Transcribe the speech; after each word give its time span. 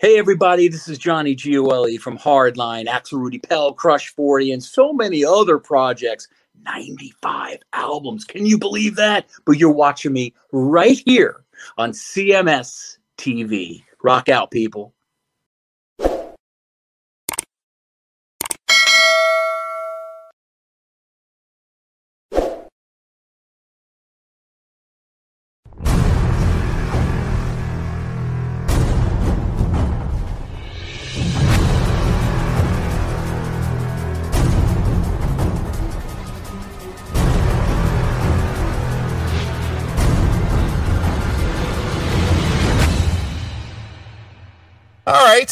Hey, 0.00 0.18
everybody, 0.18 0.66
this 0.68 0.88
is 0.88 0.96
Johnny 0.96 1.36
Gioeli 1.36 2.00
from 2.00 2.16
Hardline, 2.16 2.86
Axel 2.86 3.18
Rudi 3.18 3.38
Pell, 3.38 3.74
Crush 3.74 4.08
40, 4.08 4.52
and 4.52 4.64
so 4.64 4.94
many 4.94 5.26
other 5.26 5.58
projects. 5.58 6.26
95 6.64 7.58
albums. 7.74 8.24
Can 8.24 8.46
you 8.46 8.56
believe 8.56 8.96
that? 8.96 9.28
But 9.44 9.58
you're 9.58 9.70
watching 9.70 10.14
me 10.14 10.32
right 10.52 10.98
here 11.04 11.44
on 11.76 11.90
CMS 11.90 12.96
TV. 13.18 13.84
Rock 14.02 14.30
out, 14.30 14.50
people. 14.50 14.94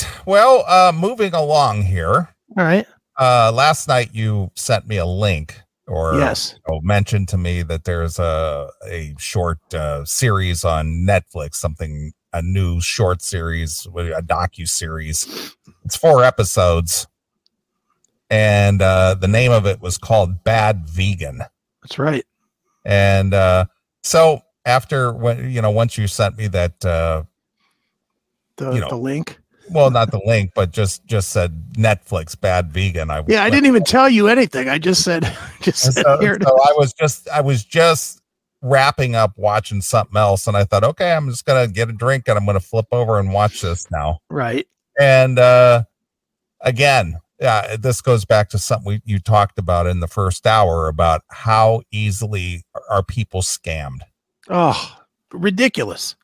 Right. 0.03 0.23
Well, 0.27 0.65
uh, 0.67 0.93
moving 0.95 1.35
along 1.35 1.83
here. 1.83 2.35
All 2.57 2.65
right. 2.65 2.87
Uh, 3.19 3.51
last 3.53 3.89
night 3.89 4.11
you 4.13 4.51
sent 4.55 4.87
me 4.87 4.97
a 4.99 5.07
link 5.07 5.61
or 5.87 6.15
Yes. 6.19 6.55
you 6.55 6.75
know, 6.75 6.81
mentioned 6.83 7.29
to 7.29 7.39
me 7.39 7.63
that 7.63 7.85
there's 7.85 8.19
a 8.19 8.69
a 8.87 9.15
short 9.19 9.59
uh, 9.75 10.05
series 10.05 10.65
on 10.65 11.07
Netflix, 11.07 11.55
something 11.55 12.13
a 12.33 12.43
new 12.43 12.81
short 12.81 13.23
series, 13.23 13.87
a 13.87 14.23
docu 14.23 14.69
series. 14.69 15.55
It's 15.85 15.97
four 15.97 16.23
episodes, 16.23 17.07
and 18.31 18.83
uh, 18.83 19.15
the 19.15 19.29
name 19.29 19.51
of 19.51 19.67
it 19.67 19.81
was 19.81 19.97
called 19.99 20.45
Bad 20.45 20.87
Vegan. 20.87 21.41
That's 21.83 21.99
right. 21.99 22.25
And 22.85 23.33
uh, 23.35 23.65
so 24.03 24.43
after 24.65 25.13
when 25.13 25.51
you 25.51 25.63
know, 25.63 25.71
once 25.71 25.97
you 25.99 26.07
sent 26.07 26.37
me 26.37 26.47
that 26.49 26.85
uh, 26.85 27.25
The 28.57 28.73
You 28.73 28.81
know, 28.81 28.89
the 28.91 28.97
link. 28.97 29.41
Well, 29.71 29.91
not 29.91 30.11
the 30.11 30.21
link, 30.25 30.53
but 30.55 30.71
just 30.71 31.05
just 31.07 31.31
said 31.31 31.73
Netflix 31.73 32.39
Bad 32.39 32.73
Vegan. 32.73 33.11
I 33.11 33.23
Yeah, 33.27 33.45
I 33.45 33.51
didn't 33.51 33.67
even 33.67 33.85
tell 33.85 34.09
you 34.09 34.29
anything. 34.29 34.69
I 34.69 34.79
just 34.79 35.03
said 35.03 35.25
just 35.61 35.83
said 35.83 36.05
so, 36.05 36.19
here. 36.21 36.39
so 36.41 36.49
I 36.49 36.73
was 36.77 36.93
just 36.93 37.29
I 37.29 37.41
was 37.41 37.65
just 37.65 38.21
wrapping 38.61 39.15
up 39.15 39.33
watching 39.37 39.81
something 39.81 40.17
else, 40.17 40.47
and 40.47 40.57
I 40.57 40.65
thought, 40.65 40.85
okay, 40.85 41.13
I'm 41.13 41.29
just 41.29 41.45
gonna 41.45 41.69
get 41.69 41.89
a 41.89 41.93
drink 41.93 42.25
and 42.29 42.39
I'm 42.39 42.47
gonna 42.47 42.61
flip 42.61 42.87
over 42.93 43.19
and 43.19 43.33
watch 43.33 43.61
this 43.63 43.91
now. 43.91 44.21
Right. 44.31 44.67
And 44.99 45.39
uh 45.39 45.85
again, 46.61 47.21
yeah, 47.41 47.77
this 47.77 48.01
goes 48.01 48.25
back 48.25 48.49
to 48.51 48.59
something 48.59 48.87
we, 48.87 49.03
you 49.05 49.19
talked 49.19 49.59
about 49.59 49.87
in 49.87 50.01
the 50.01 50.09
first 50.09 50.47
hour 50.47 50.89
about 50.89 51.23
how 51.31 51.83
easily 51.93 52.65
are 52.91 53.03
people 53.03 53.43
scammed. 53.43 54.01
Oh, 54.49 54.97
ridiculous. 55.33 56.17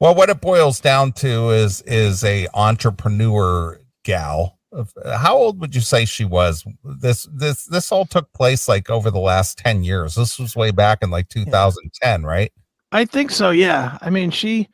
Well, 0.00 0.14
what 0.14 0.28
it 0.30 0.40
boils 0.40 0.80
down 0.80 1.12
to 1.12 1.50
is 1.50 1.80
is 1.82 2.22
a 2.24 2.48
entrepreneur 2.54 3.80
gal. 4.04 4.58
How 5.06 5.36
old 5.36 5.58
would 5.60 5.74
you 5.74 5.80
say 5.80 6.04
she 6.04 6.24
was? 6.26 6.64
This 6.84 7.26
this 7.32 7.64
this 7.64 7.90
all 7.90 8.04
took 8.04 8.30
place 8.34 8.68
like 8.68 8.90
over 8.90 9.10
the 9.10 9.18
last 9.20 9.56
10 9.58 9.84
years. 9.84 10.14
This 10.16 10.38
was 10.38 10.54
way 10.54 10.70
back 10.70 10.98
in 11.02 11.10
like 11.10 11.28
2010, 11.30 12.24
right? 12.24 12.52
I 12.92 13.06
think 13.06 13.30
so. 13.30 13.50
Yeah. 13.50 13.96
I 14.02 14.10
mean, 14.10 14.30
she 14.30 14.68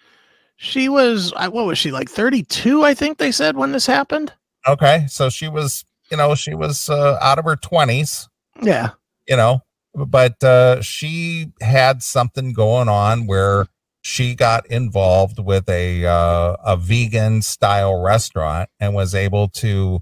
she 0.56 0.88
was 0.88 1.32
what 1.36 1.66
was 1.66 1.78
she 1.78 1.92
like 1.92 2.08
32? 2.10 2.82
I 2.84 2.94
think 2.94 3.18
they 3.18 3.30
said 3.30 3.56
when 3.56 3.70
this 3.72 3.86
happened. 3.86 4.32
Okay. 4.66 5.06
So 5.08 5.28
she 5.28 5.46
was, 5.46 5.84
you 6.10 6.16
know, 6.16 6.34
she 6.34 6.54
was 6.54 6.88
uh, 6.88 7.18
out 7.20 7.38
of 7.38 7.44
her 7.44 7.56
20s, 7.56 8.28
Yeah. 8.60 8.90
you 9.28 9.36
know, 9.36 9.62
but 9.94 10.42
uh 10.42 10.82
she 10.82 11.52
had 11.60 12.02
something 12.02 12.52
going 12.52 12.88
on 12.88 13.26
where 13.28 13.66
she 14.02 14.34
got 14.34 14.66
involved 14.66 15.38
with 15.38 15.68
a 15.68 16.04
uh, 16.04 16.56
a 16.64 16.76
vegan 16.76 17.40
style 17.42 18.00
restaurant 18.02 18.68
and 18.80 18.94
was 18.94 19.14
able 19.14 19.48
to 19.48 20.00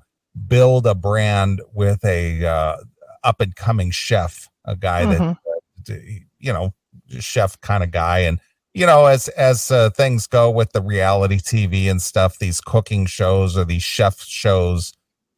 build 0.49 0.87
a 0.87 0.94
brand 0.94 1.61
with 1.72 2.05
a 2.05 2.44
uh, 2.44 2.77
up 3.22 3.41
and 3.41 3.55
coming 3.56 3.91
chef, 3.91 4.49
a 4.65 4.75
guy 4.77 5.05
that 5.06 5.21
Mhm. 5.21 5.37
d- 5.84 6.25
you 6.39 6.53
know 6.53 6.72
chef 7.19 7.60
kind 7.60 7.83
of 7.84 7.91
guy 7.91 8.21
and 8.21 8.41
you 8.72 8.87
know 8.87 9.06
as 9.06 9.28
as 9.28 9.71
uh, 9.71 9.91
things 9.91 10.27
go 10.27 10.50
with 10.50 10.72
the 10.72 10.81
reality 10.83 11.39
tv 11.39 11.91
and 11.91 12.00
stuff 12.00 12.39
these 12.39 12.60
cooking 12.60 13.05
shows 13.06 13.56
or 13.56 13.65
these 13.65 13.83
chef 13.83 14.21
shows 14.22 14.93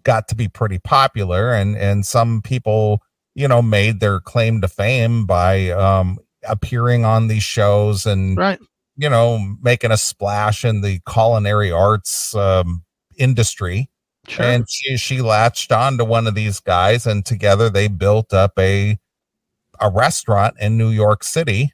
got 0.04 0.28
to 0.28 0.34
be 0.34 0.48
pretty 0.48 0.78
popular 0.78 1.52
and 1.52 1.76
and 1.76 2.04
some 2.06 2.42
people 2.42 3.02
you 3.34 3.48
know 3.48 3.62
made 3.62 4.00
their 4.00 4.20
claim 4.20 4.60
to 4.60 4.68
fame 4.68 5.24
by 5.26 5.70
um 5.70 6.18
appearing 6.48 7.04
on 7.04 7.28
these 7.28 7.42
shows 7.42 8.06
and 8.06 8.36
Right. 8.36 8.58
you 8.96 9.08
know 9.08 9.38
making 9.62 9.90
a 9.92 9.96
splash 9.96 10.64
in 10.64 10.80
the 10.80 11.00
culinary 11.08 11.70
arts 11.70 12.34
um 12.34 12.84
industry 13.18 13.88
Sure. 14.28 14.44
and 14.46 14.68
she 14.70 14.96
she 14.96 15.20
latched 15.20 15.72
on 15.72 15.98
to 15.98 16.04
one 16.04 16.26
of 16.28 16.34
these 16.34 16.60
guys 16.60 17.06
and 17.06 17.24
together 17.26 17.68
they 17.70 17.88
built 17.88 18.32
up 18.32 18.52
a 18.58 18.98
a 19.80 19.90
restaurant 19.90 20.54
in 20.60 20.78
New 20.78 20.90
York 20.90 21.24
City 21.24 21.72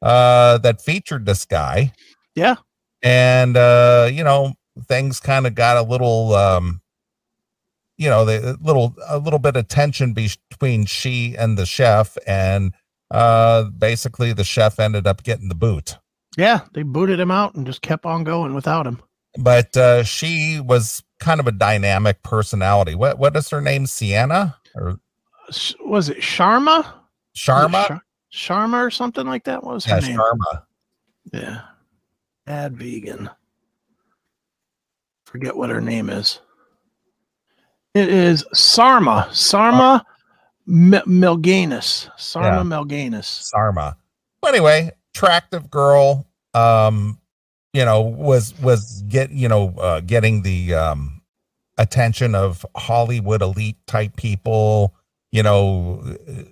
uh 0.00 0.58
that 0.58 0.80
featured 0.80 1.26
this 1.26 1.44
guy 1.44 1.92
yeah. 2.34 2.56
and 3.02 3.56
uh 3.56 4.08
you 4.12 4.22
know 4.24 4.54
things 4.88 5.20
kind 5.20 5.46
of 5.46 5.54
got 5.54 5.76
a 5.76 5.82
little 5.82 6.34
um 6.34 6.80
you 7.98 8.08
know 8.08 8.24
the 8.24 8.52
a 8.52 8.64
little 8.64 8.94
a 9.08 9.18
little 9.18 9.38
bit 9.38 9.56
of 9.56 9.68
tension 9.68 10.12
between 10.14 10.86
she 10.86 11.36
and 11.36 11.58
the 11.58 11.66
chef 11.66 12.16
and 12.26 12.72
uh 13.12 13.64
basically 13.78 14.32
the 14.32 14.42
chef 14.44 14.80
ended 14.80 15.06
up 15.06 15.22
getting 15.22 15.48
the 15.48 15.54
boot 15.54 15.96
Yeah. 16.36 16.60
They 16.72 16.82
booted 16.82 17.20
him 17.20 17.30
out 17.30 17.54
and 17.54 17.64
just 17.66 17.82
kept 17.82 18.04
on 18.06 18.24
going 18.24 18.54
without 18.54 18.86
him. 18.86 19.00
but 19.38 19.76
uh 19.76 20.02
she 20.02 20.60
was 20.60 21.02
kind 21.20 21.38
of 21.38 21.46
a 21.46 21.52
dynamic 21.52 22.22
personality 22.22 22.94
what 22.96 23.18
what 23.18 23.36
is 23.36 23.48
her 23.50 23.60
name 23.60 23.86
sienna 23.86 24.56
or 24.74 24.98
Was 25.84 26.08
it 26.08 26.18
Sharma? 26.18 26.84
sharma 27.36 27.86
Shar- 27.86 28.02
Sharma 28.32 28.84
or 28.86 28.90
something 28.90 29.26
like 29.26 29.44
that? 29.44 29.62
What 29.62 29.74
was 29.74 29.84
her 29.84 30.00
yeah 30.00 30.08
name? 30.08 30.18
sharma 30.18 30.62
Yeah. 31.32 31.60
Bad 32.46 32.76
vegan. 32.76 33.30
Forget 35.26 35.56
what 35.56 35.70
her 35.70 35.80
name 35.80 36.10
is. 36.10 36.40
It 37.94 38.08
is 38.08 38.44
Sarma. 38.52 39.28
Sarma 39.32 40.04
M- 40.68 40.92
Melganus. 41.06 42.08
Sarma 42.18 42.58
Yeah. 42.58 42.62
Melganus. 42.62 43.24
Sarma. 43.24 43.96
Well, 44.42 44.52
anyway, 44.54 44.90
attractive 45.14 45.70
girl. 45.70 46.26
Um, 46.54 47.18
you 47.72 47.84
know, 47.84 48.02
was 48.02 48.58
was 48.60 49.02
get 49.08 49.30
you 49.30 49.48
know 49.48 49.74
uh, 49.78 50.00
getting 50.00 50.42
the 50.42 50.74
um 50.74 51.22
attention 51.78 52.34
of 52.34 52.66
Hollywood 52.76 53.42
elite 53.42 53.78
type 53.86 54.16
people. 54.16 54.94
You 55.30 55.42
know, 55.42 56.02
uh, 56.28 56.42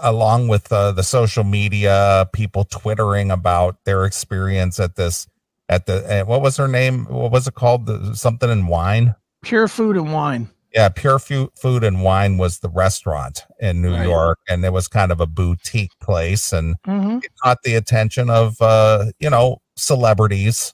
along 0.00 0.48
with 0.48 0.72
uh, 0.72 0.92
the 0.92 1.02
social 1.02 1.44
media, 1.44 2.28
people 2.32 2.64
twittering 2.64 3.30
about 3.30 3.84
their 3.84 4.04
experience 4.04 4.80
at 4.80 4.96
this 4.96 5.26
at 5.68 5.86
the 5.86 6.22
uh, 6.22 6.24
what 6.24 6.40
was 6.40 6.56
her 6.56 6.68
name? 6.68 7.04
What 7.06 7.30
was 7.30 7.46
it 7.46 7.54
called? 7.54 7.86
The, 7.86 8.14
something 8.16 8.50
in 8.50 8.66
wine. 8.66 9.14
Pure 9.42 9.68
food 9.68 9.96
and 9.96 10.12
wine. 10.12 10.48
Yeah, 10.72 10.88
Pure 10.88 11.18
Fu- 11.18 11.50
Food 11.60 11.82
and 11.82 12.02
Wine 12.02 12.38
was 12.38 12.60
the 12.60 12.68
restaurant 12.68 13.44
in 13.58 13.82
New 13.82 13.92
Right. 13.94 14.06
York, 14.06 14.38
and 14.48 14.64
it 14.64 14.72
was 14.72 14.86
kind 14.86 15.10
of 15.10 15.20
a 15.20 15.26
boutique 15.26 15.90
place, 16.00 16.52
and 16.52 16.76
Mm-hmm. 16.86 17.18
it 17.24 17.30
caught 17.42 17.58
the 17.64 17.74
attention 17.74 18.30
of 18.30 18.60
uh, 18.60 19.06
you 19.18 19.30
know 19.30 19.60
celebrities. 19.76 20.72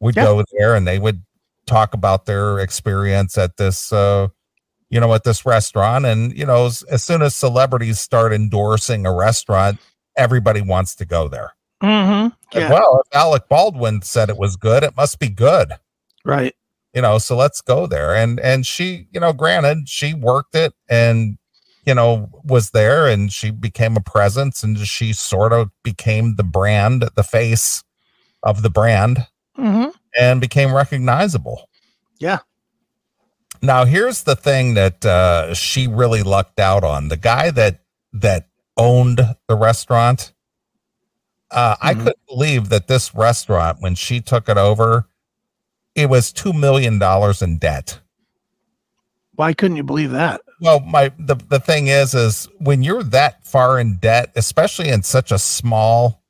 Would 0.00 0.16
Yeah. 0.16 0.24
go 0.24 0.44
there, 0.58 0.74
and 0.74 0.86
they 0.86 0.98
would 0.98 1.22
talk 1.66 1.94
about 1.94 2.26
their 2.26 2.58
experience 2.58 3.38
at 3.38 3.56
this, 3.56 3.90
uh, 3.92 4.28
you 4.90 5.00
know, 5.00 5.14
at 5.14 5.24
this 5.24 5.46
restaurant, 5.46 6.04
and 6.04 6.36
you 6.36 6.44
know, 6.44 6.66
as, 6.66 6.82
as 6.84 7.02
soon 7.02 7.22
as 7.22 7.34
celebrities 7.34 8.00
start 8.00 8.32
endorsing 8.32 9.06
a 9.06 9.14
restaurant, 9.14 9.78
everybody 10.16 10.60
wants 10.60 10.94
to 10.96 11.04
go 11.04 11.28
there. 11.28 11.52
Mm-hmm. 11.82 12.58
Yeah. 12.58 12.70
Well, 12.70 13.02
if 13.04 13.16
Alec 13.16 13.48
Baldwin 13.48 14.02
said 14.02 14.28
it 14.30 14.36
was 14.38 14.56
good, 14.56 14.82
it 14.84 14.96
must 14.96 15.18
be 15.18 15.28
good 15.28 15.72
Right. 16.24 16.54
You 16.94 17.02
know 17.02 17.18
so 17.18 17.36
let's 17.36 17.60
go 17.60 17.86
there 17.86 18.14
and 18.14 18.38
and 18.40 18.66
she 18.66 19.06
you 19.12 19.20
know 19.20 19.32
granted 19.32 19.88
she 19.88 20.14
worked 20.14 20.54
it 20.54 20.72
and 20.88 21.36
you 21.86 21.94
know 21.94 22.30
was 22.44 22.70
there 22.70 23.06
and 23.08 23.32
she 23.32 23.50
became 23.50 23.96
a 23.96 24.00
presence 24.00 24.62
and 24.62 24.78
she 24.78 25.12
sort 25.12 25.52
of 25.52 25.70
became 25.82 26.36
the 26.36 26.44
brand 26.44 27.04
the 27.16 27.22
face 27.22 27.82
of 28.42 28.62
the 28.62 28.70
brand 28.70 29.26
Mm-hmm. 29.58 29.90
and 30.20 30.40
became 30.40 30.74
recognizable 30.74 31.68
Yeah. 32.18 32.38
now 33.62 33.84
here's 33.84 34.24
the 34.24 34.34
thing 34.36 34.74
that 34.74 35.04
uh 35.06 35.54
she 35.54 35.86
really 35.86 36.22
lucked 36.24 36.58
out 36.58 36.82
on 36.84 37.08
the 37.08 37.16
guy 37.16 37.50
that 37.52 37.80
that 38.12 38.48
owned 38.76 39.20
the 39.48 39.54
restaurant 39.56 40.32
uh 41.52 41.76
i 41.80 41.94
Mhm. 41.94 41.98
couldn't 41.98 42.26
believe 42.26 42.68
that 42.70 42.88
this 42.88 43.14
restaurant 43.14 43.78
when 43.80 43.94
she 43.94 44.20
took 44.20 44.48
it 44.48 44.56
over 44.56 45.06
it 45.94 46.08
was 46.08 46.32
two 46.32 46.52
million 46.52 46.98
dollars 46.98 47.42
in 47.42 47.58
debt. 47.58 48.00
Why 49.36 49.52
couldn't 49.52 49.76
you 49.76 49.82
believe 49.82 50.12
that? 50.12 50.40
Well, 50.60 50.80
my 50.80 51.12
the, 51.18 51.34
the 51.34 51.60
thing 51.60 51.88
is 51.88 52.14
is 52.14 52.48
when 52.58 52.82
you're 52.82 53.02
that 53.04 53.44
far 53.44 53.78
in 53.78 53.96
debt, 53.96 54.32
especially 54.36 54.88
in 54.88 55.02
such 55.02 55.32
a 55.32 55.38
small 55.38 56.24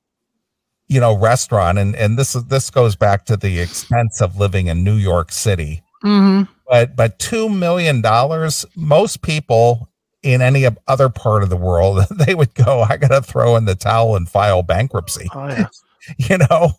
you 0.88 1.00
know 1.00 1.16
restaurant 1.16 1.78
and 1.78 1.96
and 1.96 2.18
this 2.18 2.34
is 2.34 2.44
this 2.44 2.70
goes 2.70 2.96
back 2.96 3.24
to 3.26 3.36
the 3.36 3.58
expense 3.58 4.20
of 4.20 4.38
living 4.38 4.66
in 4.66 4.84
New 4.84 4.96
York 4.96 5.32
City. 5.32 5.82
Mm-hmm. 6.02 6.50
But 6.68 6.96
but 6.96 7.18
2 7.18 7.48
million 7.48 8.00
dollars 8.00 8.66
most 8.76 9.22
people 9.22 9.88
in 10.22 10.40
any 10.42 10.66
other 10.86 11.08
part 11.08 11.42
of 11.42 11.50
the 11.50 11.56
world 11.56 12.04
they 12.10 12.34
would 12.34 12.54
go 12.54 12.82
I 12.82 12.96
got 12.96 13.08
to 13.08 13.22
throw 13.22 13.56
in 13.56 13.64
the 13.64 13.74
towel 13.74 14.16
and 14.16 14.28
file 14.28 14.62
bankruptcy. 14.62 15.28
Oh 15.34 15.48
yeah. 15.48 15.68
you 16.18 16.38
know 16.38 16.72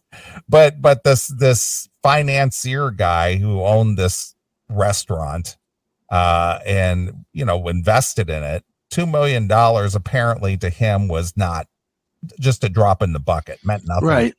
but 0.47 0.81
but 0.81 1.03
this 1.03 1.27
this 1.27 1.89
financier 2.05 2.91
guy 2.91 3.35
who 3.37 3.61
owned 3.63 3.97
this 3.97 4.35
restaurant 4.69 5.57
uh 6.11 6.59
and 6.65 7.25
you 7.33 7.43
know 7.43 7.67
invested 7.67 8.29
in 8.29 8.43
it 8.43 8.63
two 8.91 9.05
million 9.07 9.47
dollars 9.47 9.95
apparently 9.95 10.55
to 10.55 10.69
him 10.69 11.07
was 11.07 11.35
not 11.35 11.67
just 12.39 12.63
a 12.63 12.69
drop 12.69 13.01
in 13.01 13.11
the 13.13 13.19
bucket 13.19 13.59
meant 13.65 13.87
nothing 13.87 14.07
Right. 14.07 14.33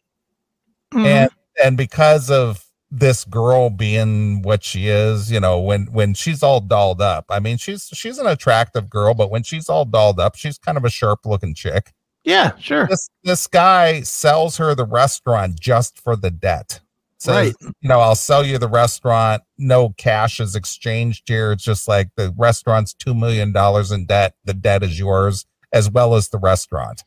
Mhm. 0.94 1.04
and 1.06 1.30
and 1.64 1.76
because 1.76 2.30
of 2.30 2.64
this 2.92 3.24
girl 3.24 3.68
being 3.68 4.42
what 4.42 4.62
she 4.62 4.86
is 4.86 5.30
you 5.32 5.40
know 5.40 5.58
when 5.58 5.86
when 5.86 6.14
she's 6.14 6.44
all 6.44 6.60
dolled 6.60 7.00
up 7.02 7.24
i 7.30 7.40
mean 7.40 7.56
she's 7.56 7.88
she's 7.92 8.18
an 8.18 8.26
attractive 8.28 8.88
girl 8.88 9.12
but 9.12 9.28
when 9.28 9.42
she's 9.42 9.68
all 9.68 9.84
dolled 9.84 10.20
up 10.20 10.36
she's 10.36 10.56
kind 10.56 10.78
of 10.78 10.84
a 10.84 10.90
sharp 10.90 11.26
looking 11.26 11.52
chick 11.52 11.92
yeah, 12.22 12.56
sure. 12.58 12.86
this 12.88 13.08
this 13.22 13.46
guy 13.46 14.00
sells 14.02 14.56
her 14.56 14.74
the 14.74 14.84
restaurant 14.84 15.60
just 15.60 16.00
for 16.00 16.16
the 16.16 16.30
debt. 16.32 16.80
Says, 17.18 17.54
Right. 17.62 17.72
you 17.80 17.88
know, 17.88 18.00
I'll 18.00 18.14
sell 18.14 18.44
you 18.44 18.58
the 18.58 18.68
restaurant. 18.68 19.42
No 19.56 19.90
cash 19.96 20.38
is 20.38 20.54
exchanged 20.54 21.24
here. 21.26 21.52
It's 21.52 21.64
just 21.64 21.88
like 21.88 22.08
the 22.16 22.34
restaurant's 22.36 22.92
two 22.92 23.14
million 23.14 23.52
dollars 23.52 23.90
in 23.90 24.06
debt. 24.06 24.34
The 24.44 24.54
debt 24.54 24.82
is 24.82 24.98
yours 24.98 25.46
as 25.72 25.90
well 25.90 26.14
as 26.14 26.28
the 26.28 26.38
restaurant. 26.38 27.04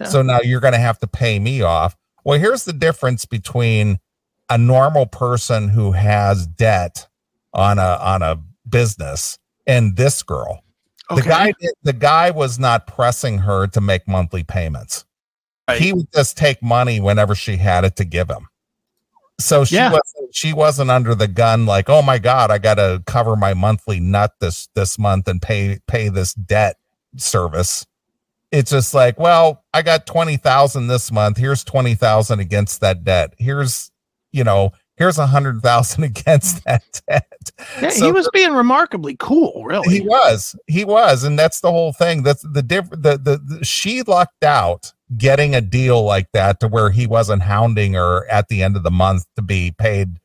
Yeah. 0.00 0.08
So 0.08 0.22
now 0.22 0.40
you're 0.42 0.60
going 0.60 0.72
to 0.72 0.80
have 0.80 0.98
to 0.98 1.06
pay 1.06 1.38
me 1.38 1.62
off. 1.62 1.96
Well, 2.24 2.38
here's 2.38 2.64
the 2.64 2.72
difference 2.72 3.24
between 3.24 3.98
a 4.50 4.58
normal 4.58 5.06
person 5.06 5.68
who 5.68 5.92
has 5.92 6.46
debt 6.46 7.06
on 7.54 7.78
a 7.78 7.98
on 8.00 8.22
a 8.22 8.40
business 8.68 9.38
and 9.66 9.96
this 9.96 10.22
girl. 10.22 10.62
Okay. 11.10 11.22
The 11.22 11.28
guy 11.28 11.52
the 11.82 11.92
guy 11.92 12.30
was 12.30 12.58
not 12.58 12.86
pressing 12.86 13.38
her 13.38 13.66
to 13.68 13.80
make 13.80 14.08
monthly 14.08 14.42
payments. 14.42 15.04
Right. 15.68 15.80
He 15.80 15.92
would 15.92 16.10
just 16.12 16.36
take 16.36 16.62
money 16.62 17.00
whenever 17.00 17.34
she 17.36 17.56
had 17.58 17.84
it 17.84 17.94
to 17.96 18.04
give 18.04 18.28
him. 18.28 18.48
So 19.40 19.64
she 19.64 19.76
Yeah. 19.76 19.90
wasn't 19.90 20.34
she 20.34 20.52
wasn't 20.52 20.90
under 20.90 21.14
the 21.14 21.28
gun 21.28 21.66
like, 21.66 21.88
"Oh 21.90 22.02
my 22.02 22.18
god, 22.18 22.50
I 22.50 22.58
got 22.58 22.74
to 22.76 23.02
cover 23.06 23.36
my 23.36 23.54
monthly 23.54 24.00
nut 24.00 24.32
this 24.40 24.68
this 24.74 24.98
month 24.98 25.28
and 25.28 25.40
pay 25.42 25.80
pay 25.88 26.08
this 26.08 26.34
debt 26.34 26.76
service." 27.16 27.86
It's 28.52 28.70
just 28.70 28.94
like, 28.94 29.18
"Well, 29.18 29.64
I 29.74 29.82
got 29.82 30.06
20,000 30.06 30.86
this 30.88 31.10
month. 31.10 31.38
Here's 31.38 31.64
20,000 31.64 32.38
against 32.40 32.80
that 32.82 33.02
debt. 33.04 33.34
Here's, 33.38 33.90
you 34.32 34.44
know, 34.44 34.72
here's 34.96 35.16
a 35.18 35.22
100,000 35.22 36.04
against 36.04 36.62
that 36.64 36.84
debt." 37.08 37.50
yeah, 37.80 37.88
So 37.90 38.06
he 38.06 38.12
was 38.12 38.28
being 38.32 38.52
remarkably 38.52 39.16
cool, 39.18 39.64
really. 39.64 39.94
he 39.94 40.00
was 40.02 40.54
he 40.66 40.84
was 40.84 41.24
and 41.24 41.38
that's 41.38 41.60
the 41.60 41.70
whole 41.70 41.92
thing 41.92 42.22
that's 42.22 42.42
the 42.42 42.62
diff 42.62 42.88
the, 42.90 43.18
the 43.18 43.40
the 43.44 43.64
she 43.64 44.02
lucked 44.02 44.44
out 44.44 44.92
getting 45.16 45.54
a 45.54 45.60
deal 45.60 46.02
like 46.02 46.30
that 46.32 46.60
to 46.60 46.68
where 46.68 46.90
he 46.90 47.06
wasn't 47.06 47.42
hounding 47.42 47.94
her 47.94 48.26
at 48.30 48.48
the 48.48 48.62
end 48.62 48.76
of 48.76 48.82
the 48.82 48.90
month 48.90 49.24
to 49.36 49.42
be 49.42 49.70
paid 49.76 50.16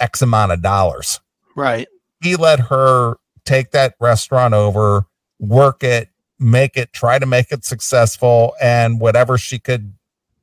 x 0.00 0.22
amount 0.22 0.52
of 0.52 0.62
dollars 0.62 1.20
right. 1.54 1.86
he 2.22 2.34
let 2.36 2.58
her 2.60 3.16
take 3.44 3.72
that 3.72 3.94
restaurant 4.00 4.54
over 4.54 5.04
work 5.38 5.82
it 5.84 6.08
make 6.38 6.76
it 6.76 6.92
try 6.92 7.18
to 7.18 7.26
make 7.26 7.52
it 7.52 7.64
successful 7.64 8.54
and 8.60 9.00
whatever 9.00 9.36
she 9.36 9.58
could 9.58 9.92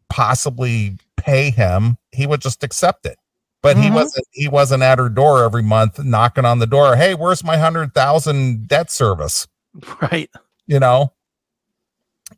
possibly 0.09 0.97
pay 1.17 1.49
him 1.49 1.97
he 2.11 2.27
would 2.27 2.41
just 2.41 2.63
accept 2.63 3.05
it 3.05 3.17
but 3.61 3.75
he 3.75 3.89
Mhm. 3.89 3.93
wasn't 3.95 4.25
he 4.31 4.47
wasn't 4.47 4.83
at 4.83 4.99
her 4.99 5.09
door 5.09 5.43
every 5.43 5.63
month 5.63 5.97
knocking 6.03 6.45
on 6.45 6.59
the 6.59 6.67
door 6.67 6.95
hey 6.95 7.15
where's 7.15 7.43
my 7.43 7.57
hundred 7.57 7.93
thousand 7.93 8.67
debt 8.67 8.91
service 8.91 9.47
Right. 10.01 10.29
you 10.67 10.79
know 10.79 11.13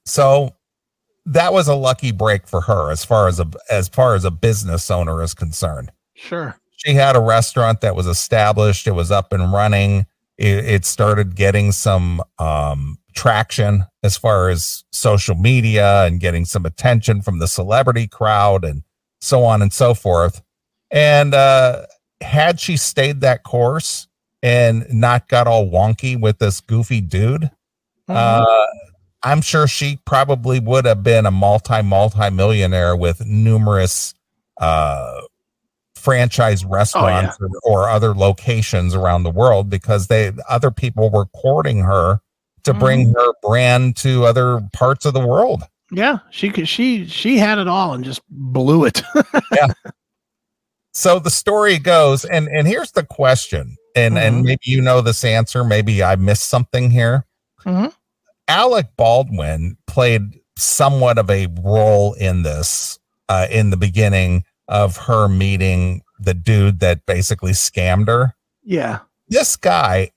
so 0.06 0.56
that 1.26 1.54
was 1.54 1.68
a 1.68 1.76
lucky 1.76 2.12
break 2.12 2.48
for 2.48 2.62
her 2.62 2.92
as 2.92 3.06
far 3.06 3.28
as 3.28 3.40
a 3.40 3.48
as 3.70 3.88
far 3.88 4.16
as 4.16 4.26
a 4.26 4.32
business 4.32 4.90
owner 4.92 5.22
is 5.22 5.34
concerned 5.34 5.92
Sure. 6.16 6.56
she 6.78 6.94
had 6.94 7.16
a 7.16 7.20
restaurant 7.22 7.82
that 7.82 7.96
was 7.96 8.08
established 8.08 8.88
it 8.88 8.92
was 8.92 9.12
up 9.12 9.32
and 9.34 9.52
running 9.54 10.06
it, 10.38 10.66
it 10.66 10.86
started 10.86 11.36
getting 11.36 11.72
some 11.72 12.22
um 12.40 12.98
traction 13.14 13.86
as 14.04 14.18
far 14.18 14.50
as 14.50 14.84
social 14.92 15.36
media 15.36 16.06
and 16.06 16.20
getting 16.20 16.46
some 16.46 16.66
attention 16.66 17.22
from 17.22 17.40
the 17.40 17.48
celebrity 17.48 18.08
crowd 18.08 18.64
and 18.64 18.84
so 19.20 19.44
on 19.44 19.62
and 19.62 19.74
so 19.74 19.94
forth 19.94 20.42
and 20.90 21.34
uh 21.34 21.86
had 22.22 22.60
she 22.60 22.78
stayed 22.78 23.22
that 23.22 23.44
course 23.44 24.08
and 24.44 24.86
not 24.92 25.28
got 25.28 25.46
all 25.48 25.68
wonky 25.70 26.20
with 26.20 26.40
this 26.40 26.62
goofy 26.62 27.02
dude 27.02 27.52
Mhm. 28.10 28.16
uh 28.16 28.46
i'm 29.24 29.42
sure 29.42 29.68
she 29.68 30.00
probably 30.06 30.60
would 30.60 30.86
have 30.86 31.04
been 31.04 31.26
a 31.26 31.32
multi 31.32 31.82
multi 31.82 32.30
millionaire 32.30 32.96
with 32.96 33.26
numerous 33.26 34.14
uh 34.58 35.22
franchise 35.96 36.66
restaurants 36.66 37.38
or, 37.40 37.50
or 37.64 37.90
other 37.90 38.14
locations 38.16 38.96
around 38.96 39.24
the 39.24 39.30
world 39.30 39.70
because 39.70 40.08
they 40.08 40.32
other 40.50 40.72
people 40.72 41.10
were 41.12 41.26
courting 41.28 41.80
her 41.80 42.20
to 42.64 42.74
bring 42.74 43.14
her 43.14 43.34
brand 43.44 43.96
to 43.96 44.26
other 44.26 44.62
parts 44.74 45.06
of 45.06 45.14
the 45.14 45.26
world 45.26 45.64
yeah, 45.94 46.20
she 46.30 46.50
could. 46.50 46.70
She 46.70 47.06
she 47.06 47.38
had 47.38 47.58
it 47.60 47.68
all 47.68 47.94
and 47.94 48.02
just 48.06 48.22
blew 48.30 48.86
it. 48.86 49.02
Yeah. 49.54 49.68
So 50.94 51.20
the 51.20 51.30
story 51.30 51.78
goes 51.80 52.24
and 52.24 52.48
and 52.48 52.66
here's 52.66 52.92
the 52.94 53.04
question 53.04 53.76
and 53.94 54.18
and 54.18 54.38
Mhm. 54.38 54.46
maybe 54.46 54.62
you 54.64 54.82
know 54.82 55.02
this 55.02 55.26
answer 55.26 55.66
maybe 55.66 56.02
i 56.02 56.16
missed 56.16 56.48
something 56.48 56.92
here 56.92 57.26
Mhm. 57.66 57.94
Alec 58.48 58.88
baldwin 58.98 59.78
played 59.88 60.22
somewhat 60.58 61.18
of 61.18 61.30
a 61.30 61.48
role 61.62 62.14
in 62.14 62.44
this 62.44 63.00
uh 63.30 63.48
in 63.50 63.70
the 63.70 63.78
beginning 63.78 64.44
of 64.68 64.98
her 64.98 65.28
meeting 65.28 66.02
the 66.20 66.34
dude 66.34 66.80
that 66.80 67.06
basically 67.06 67.52
scammed 67.52 68.08
her 68.08 68.36
yeah. 68.64 69.00
this 69.30 69.56
guy 69.56 70.12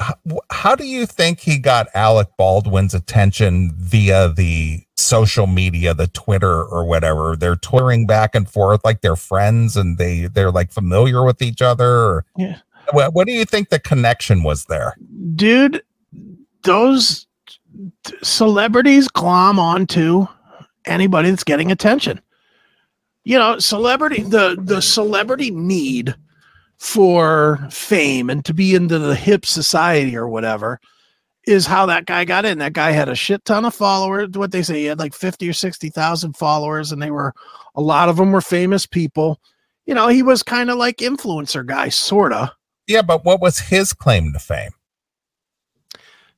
how, 0.00 0.14
how 0.50 0.74
do 0.74 0.84
you 0.84 1.04
think 1.06 1.40
he 1.40 1.58
got 1.58 1.88
alec 1.94 2.28
baldwin's 2.38 2.94
attention 2.94 3.72
via 3.76 4.32
the 4.32 4.80
social 4.96 5.46
media 5.46 5.92
the 5.92 6.06
twitter 6.08 6.62
or 6.64 6.84
whatever 6.86 7.36
they're 7.36 7.56
twittering 7.56 8.06
back 8.06 8.34
and 8.34 8.48
forth 8.48 8.80
like 8.84 9.00
they're 9.02 9.16
friends 9.16 9.76
and 9.76 9.98
they 9.98 10.26
they're 10.28 10.50
like 10.52 10.72
familiar 10.72 11.22
with 11.24 11.42
each 11.42 11.60
other 11.60 11.90
or, 11.90 12.24
Yeah. 12.36 12.58
what, 12.92 13.12
what 13.12 13.26
do 13.26 13.32
you 13.32 13.44
think 13.44 13.68
the 13.68 13.78
connection 13.80 14.42
was 14.42 14.64
there 14.66 14.94
dude 15.34 15.82
those 16.62 17.26
celebrities 18.22 19.08
glom 19.08 19.58
onto 19.58 20.26
anybody 20.84 21.30
that's 21.30 21.44
getting 21.44 21.70
attention. 21.70 22.20
You 23.24 23.38
know 23.38 23.58
celebrity 23.58 24.22
the 24.22 24.56
the 24.60 24.82
celebrity 24.82 25.50
need 25.50 26.14
for 26.78 27.64
fame 27.70 28.28
and 28.28 28.44
to 28.44 28.52
be 28.52 28.74
into 28.74 28.98
the 28.98 29.14
hip 29.14 29.46
society 29.46 30.16
or 30.16 30.28
whatever 30.28 30.80
is 31.46 31.66
how 31.66 31.86
that 31.86 32.06
guy 32.06 32.24
got 32.24 32.44
in. 32.44 32.58
That 32.58 32.72
guy 32.72 32.90
had 32.90 33.08
a 33.08 33.14
shit 33.14 33.44
ton 33.44 33.64
of 33.64 33.74
followers. 33.74 34.30
What 34.30 34.50
they 34.50 34.62
say 34.62 34.80
he 34.80 34.84
had 34.86 34.98
like 34.98 35.14
50 35.14 35.48
or 35.48 35.52
60,000 35.52 36.36
followers 36.36 36.90
and 36.90 37.00
they 37.00 37.10
were 37.10 37.32
a 37.76 37.80
lot 37.80 38.08
of 38.08 38.16
them 38.16 38.32
were 38.32 38.40
famous 38.40 38.86
people. 38.86 39.40
You 39.86 39.94
know 39.94 40.08
he 40.08 40.22
was 40.22 40.42
kind 40.42 40.70
of 40.70 40.78
like 40.78 40.96
influencer 40.96 41.64
guy 41.64 41.88
sorta. 41.88 42.52
Yeah 42.88 43.02
but 43.02 43.24
what 43.24 43.40
was 43.40 43.60
his 43.60 43.92
claim 43.92 44.32
to 44.32 44.40
fame 44.40 44.72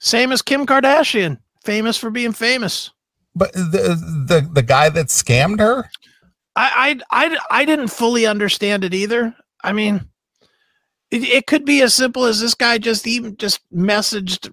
Same 0.05 0.33
as 0.33 0.43
Kim 0.43 0.67
Kardashian, 0.67 1.39
famous 1.65 1.97
for 1.97 2.11
being 2.11 2.33
famous. 2.33 2.91
but 3.35 3.53
the 3.55 3.97
the, 4.29 4.49
the 4.53 4.63
guy 4.63 4.91
that 4.91 5.07
scammed 5.07 5.61
her 5.61 5.89
I 6.57 7.01
I 7.11 7.27
I, 7.27 7.39
I 7.51 7.65
didn't 7.65 7.89
fully 7.89 8.27
understand 8.27 8.85
it 8.85 8.93
either. 8.95 9.35
I 9.65 9.73
mean, 9.73 10.07
it, 11.11 11.23
it 11.25 11.47
could 11.47 11.65
be 11.65 11.81
as 11.83 11.95
simple 11.95 12.25
as 12.27 12.39
this 12.39 12.55
guy 12.55 12.77
just 12.79 13.07
even 13.07 13.37
just 13.39 13.61
messaged 13.75 14.53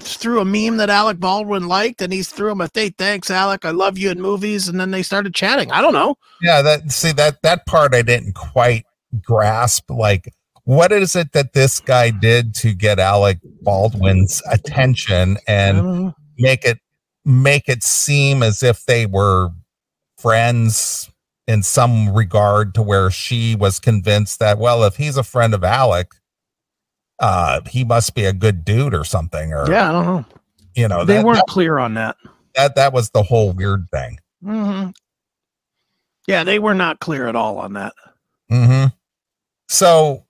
through 0.00 0.40
a 0.40 0.44
meme 0.44 0.76
that 0.78 0.90
Alec 0.90 1.18
Baldwin 1.18 1.66
liked, 1.66 2.00
and 2.00 2.12
he 2.12 2.22
threw 2.22 2.52
him 2.52 2.60
a 2.60 2.70
hey, 2.72 2.90
thanks, 2.90 3.30
Alec, 3.30 3.64
I 3.64 3.70
love 3.72 3.98
you 3.98 4.10
in 4.10 4.20
movies, 4.22 4.68
and 4.68 4.78
then 4.78 4.90
they 4.92 5.02
started 5.02 5.34
chatting. 5.34 5.70
I 5.72 5.82
don't 5.82 5.92
know. 5.92 6.16
yeah 6.40 6.62
that 6.62 6.90
see 6.92 7.12
that 7.12 7.42
that 7.42 7.66
part 7.66 7.94
i 7.94 8.02
didn't 8.02 8.34
quite 8.34 8.84
grasp 9.22 9.90
like 9.90 10.32
what 10.64 10.92
is 10.92 11.14
it 11.14 11.32
that 11.32 11.52
this 11.52 11.80
guy 11.80 12.10
did 12.10 12.54
to 12.54 12.72
get 12.74 12.98
alec 12.98 13.38
baldwin's 13.62 14.42
attention 14.50 15.36
and 15.46 16.12
make 16.38 16.64
it 16.64 16.78
make 17.24 17.68
it 17.68 17.82
seem 17.82 18.42
as 18.42 18.62
if 18.62 18.84
they 18.86 19.06
were 19.06 19.50
friends 20.18 21.10
in 21.46 21.62
some 21.62 22.14
regard 22.14 22.74
to 22.74 22.82
where 22.82 23.10
she 23.10 23.54
was 23.56 23.78
convinced 23.78 24.38
that 24.38 24.58
well 24.58 24.84
if 24.84 24.96
he's 24.96 25.16
a 25.16 25.22
friend 25.22 25.52
of 25.54 25.62
alec 25.64 26.08
uh 27.20 27.60
he 27.68 27.84
must 27.84 28.14
be 28.14 28.24
a 28.24 28.32
good 28.32 28.64
dude 28.64 28.94
or 28.94 29.04
something 29.04 29.52
or 29.52 29.70
Yeah, 29.70 29.88
I 29.90 29.92
don't 29.92 30.06
know. 30.06 30.24
you 30.74 30.88
know 30.88 31.04
They 31.04 31.16
that, 31.16 31.24
weren't 31.24 31.36
that, 31.38 31.46
clear 31.46 31.78
on 31.78 31.94
that. 31.94 32.16
that 32.54 32.74
that 32.76 32.92
was 32.92 33.10
the 33.10 33.22
whole 33.22 33.52
weird 33.52 33.86
thing 33.90 34.18
hmm 34.42 34.88
Yeah, 36.26 36.44
they 36.44 36.58
were 36.58 36.74
not 36.74 37.00
clear 37.00 37.26
at 37.28 37.36
all 37.36 37.58
on 37.58 37.74
that. 37.74 37.92
hmm 38.50 38.86
so 39.68 40.24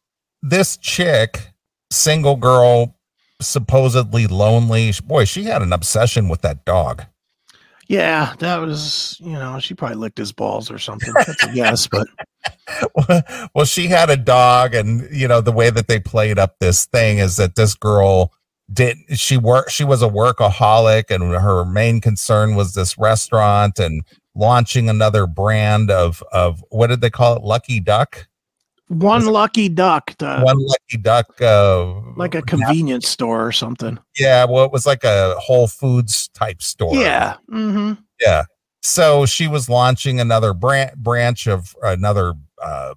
this 0.45 0.77
chick 0.77 1.53
single 1.91 2.37
girl 2.37 2.97
supposedly 3.41 4.27
lonely 4.27 4.93
boy 5.05 5.25
she 5.25 5.45
had 5.45 5.63
an 5.63 5.73
obsession 5.73 6.29
with 6.29 6.43
that 6.43 6.65
dog 6.65 7.05
Yeah, 7.89 8.35
that 8.39 8.61
was, 8.61 9.19
you 9.21 9.33
know, 9.33 9.59
she 9.59 9.75
probably 9.75 9.97
licked 9.99 10.17
his 10.17 10.33
balls 10.33 10.71
or 10.71 10.79
something. 10.79 11.13
That's 11.13 11.45
a 11.45 11.53
guess, 11.53 11.87
but 11.93 12.09
well, 13.55 13.65
she 13.65 13.89
had 13.89 14.11
a 14.11 14.17
dog, 14.17 14.75
and 14.75 15.09
you 15.15 15.29
know 15.29 15.41
the 15.41 15.53
way 15.53 15.71
that 15.71 15.87
they 15.89 16.01
played 16.01 16.39
up 16.39 16.57
this 16.61 16.87
thing 16.87 17.19
is 17.19 17.37
that 17.37 17.57
this 17.57 17.75
girl 17.75 18.33
did 18.73 18.97
she 19.15 19.37
work? 19.37 19.69
She 19.71 19.85
was 19.85 20.03
a 20.03 20.09
workaholic, 20.09 21.11
and 21.11 21.23
her 21.35 21.65
main 21.65 22.01
concern 22.01 22.55
was 22.55 22.75
this 22.75 22.97
restaurant 22.97 23.79
and 23.79 24.03
launching 24.35 24.89
another 24.89 25.27
brand 25.27 25.91
of 25.91 26.23
of 26.33 26.65
what 26.71 26.89
did 26.89 27.01
they 27.01 27.11
call 27.11 27.37
it? 27.37 27.43
Lucky 27.43 27.81
Duck. 27.81 28.27
One 28.99 29.27
lucky 29.27 29.69
duck, 29.69 30.17
the, 30.19 30.41
One 30.41 30.59
Lucky 30.59 30.99
Duck, 31.03 31.41
uh, 31.41 32.01
like 32.17 32.35
a 32.35 32.43
convenience 32.43 33.09
store 33.09 33.47
or 33.47 33.53
something. 33.53 33.99
yeah. 34.19 34.45
Well, 34.45 34.65
it 34.65 34.73
was 34.73 34.87
like 34.87 35.05
a 35.05 35.35
Whole 35.39 35.69
Foods 35.69 36.29
type 36.35 36.63
store. 36.63 36.95
Yeah. 36.95 37.37
hmm 37.49 37.93
Yeah. 38.21 38.45
So 38.83 39.25
she 39.27 39.49
was 39.49 39.69
launching 39.69 40.21
another 40.21 40.53
branch 40.53 40.95
branch 40.97 41.47
of 41.47 41.75
another 41.83 42.35
uh, 42.63 42.95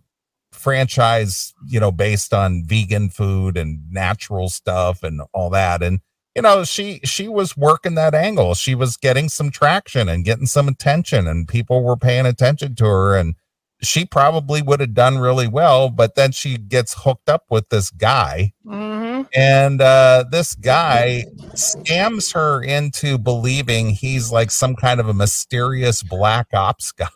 franchise, 0.51 1.53
you 1.65 1.79
know, 1.79 1.91
based 1.91 2.33
on 2.33 2.63
vegan 2.65 3.09
food 3.09 3.55
and 3.57 3.79
natural 3.89 4.49
stuff 4.49 5.03
and 5.03 5.21
all 5.33 5.49
that. 5.51 5.81
And 5.81 6.01
you 6.35 6.41
know, 6.41 6.63
she 6.65 6.99
she 7.03 7.27
was 7.27 7.55
working 7.57 7.95
that 7.95 8.13
angle. 8.13 8.53
She 8.53 8.75
was 8.75 8.97
getting 8.97 9.29
some 9.29 9.49
traction 9.49 10.07
and 10.09 10.25
getting 10.25 10.45
some 10.45 10.67
attention, 10.67 11.25
and 11.25 11.47
people 11.47 11.83
were 11.83 11.97
paying 11.97 12.25
attention 12.25 12.75
to 12.75 12.85
her. 12.85 13.17
And 13.17 13.35
she 13.81 14.05
probably 14.05 14.61
would 14.61 14.79
have 14.79 14.93
done 14.93 15.17
really 15.19 15.47
well, 15.47 15.89
but 15.89 16.15
then 16.15 16.31
she 16.31 16.57
gets 16.57 16.95
hooked 17.03 17.29
up 17.29 17.45
with 17.49 17.69
this 17.69 17.89
guy 17.91 18.53
hmm 18.65 19.21
and 19.35 19.81
uh, 19.81 20.23
this 20.31 20.55
guy 20.55 21.25
scams 21.53 22.33
her 22.33 22.61
into 22.63 23.17
believing 23.17 23.89
he's 23.89 24.31
like 24.31 24.51
some 24.51 24.75
kind 24.75 24.99
of 24.99 25.09
a 25.09 25.13
mysterious 25.13 26.01
black 26.03 26.47
ops 26.53 26.91
guy. 26.91 27.09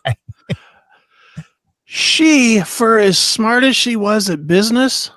She, 1.84 2.60
for 2.60 2.98
as 2.98 3.18
smart 3.18 3.64
as 3.64 3.76
she 3.76 3.96
was 3.96 4.30
at 4.30 4.46
business, 4.46 5.10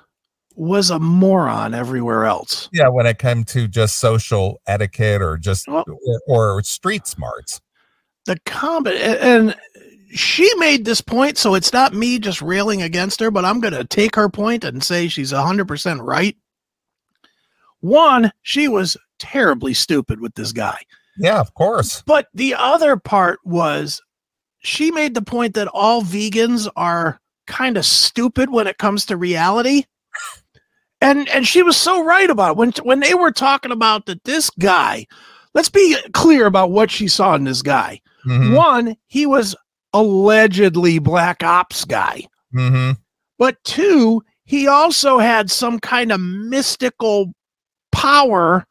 was 0.56 0.90
a 0.90 0.98
moron 0.98 1.72
everywhere 1.74 2.24
else. 2.26 2.68
yeah, 2.72 2.88
when 2.88 3.06
it 3.06 3.18
came 3.18 3.44
to 3.44 3.66
just 3.68 3.98
social 3.98 4.60
etiquette 4.66 5.22
or 5.22 5.36
just 5.38 5.66
Well- 5.68 5.84
or, 6.26 6.56
or 6.56 6.62
street 6.62 7.06
smarts. 7.06 7.60
The 8.26 8.38
combat, 8.44 9.20
and 9.20 9.54
she 10.10 10.52
made 10.56 10.84
this 10.84 11.00
point, 11.00 11.38
so 11.38 11.54
it's 11.54 11.72
not 11.72 11.94
me 11.94 12.18
just 12.18 12.40
railing 12.42 12.82
against 12.82 13.20
her, 13.20 13.30
but 13.30 13.44
I'm 13.44 13.60
going 13.60 13.74
to 13.74 13.84
take 13.84 14.14
her 14.16 14.28
point 14.28 14.64
and 14.64 14.82
say 14.82 15.08
she's 15.08 15.32
100% 15.32 16.00
right. 16.02 16.36
One, 17.80 18.32
she 18.42 18.68
was 18.68 18.96
terribly 19.18 19.74
stupid 19.74 20.20
with 20.20 20.34
this 20.34 20.52
guy. 20.52 20.78
Yeah, 21.18 21.40
of 21.40 21.54
course. 21.54 22.02
But 22.06 22.28
the 22.34 22.54
other 22.54 22.96
part 22.96 23.38
was 23.44 24.02
she 24.58 24.90
made 24.90 25.14
the 25.14 25.22
point 25.22 25.54
that 25.54 25.68
all 25.72 26.02
vegans 26.02 26.68
are 26.76 27.20
kind 27.46 27.76
of 27.76 27.86
stupid 27.86 28.50
when 28.50 28.66
it 28.66 28.78
comes 28.78 29.06
to 29.06 29.16
reality. 29.16 29.84
And 31.00 31.28
and 31.28 31.46
she 31.46 31.62
was 31.62 31.76
so 31.76 32.02
right 32.04 32.28
about 32.28 32.52
it. 32.52 32.56
when 32.56 32.72
when 32.82 33.00
they 33.00 33.14
were 33.14 33.30
talking 33.30 33.70
about 33.70 34.06
that 34.06 34.24
this 34.24 34.50
guy, 34.58 35.06
let's 35.54 35.68
be 35.68 35.96
clear 36.12 36.46
about 36.46 36.70
what 36.70 36.90
she 36.90 37.06
saw 37.06 37.34
in 37.34 37.44
this 37.44 37.62
guy. 37.62 38.00
Mhm, 38.26 38.56
One, 38.56 38.96
he 39.06 39.26
was 39.26 39.54
allegedly 40.00 40.98
black 40.98 41.42
ops 41.42 41.84
guy. 41.84 42.26
mhm. 42.54 42.96
But 43.38 43.62
two, 43.64 44.22
he 44.44 44.66
also 44.66 45.18
had 45.18 45.50
some 45.50 45.78
kind 45.78 46.10
of 46.10 46.20
mystical 46.20 47.32
power 47.92 48.66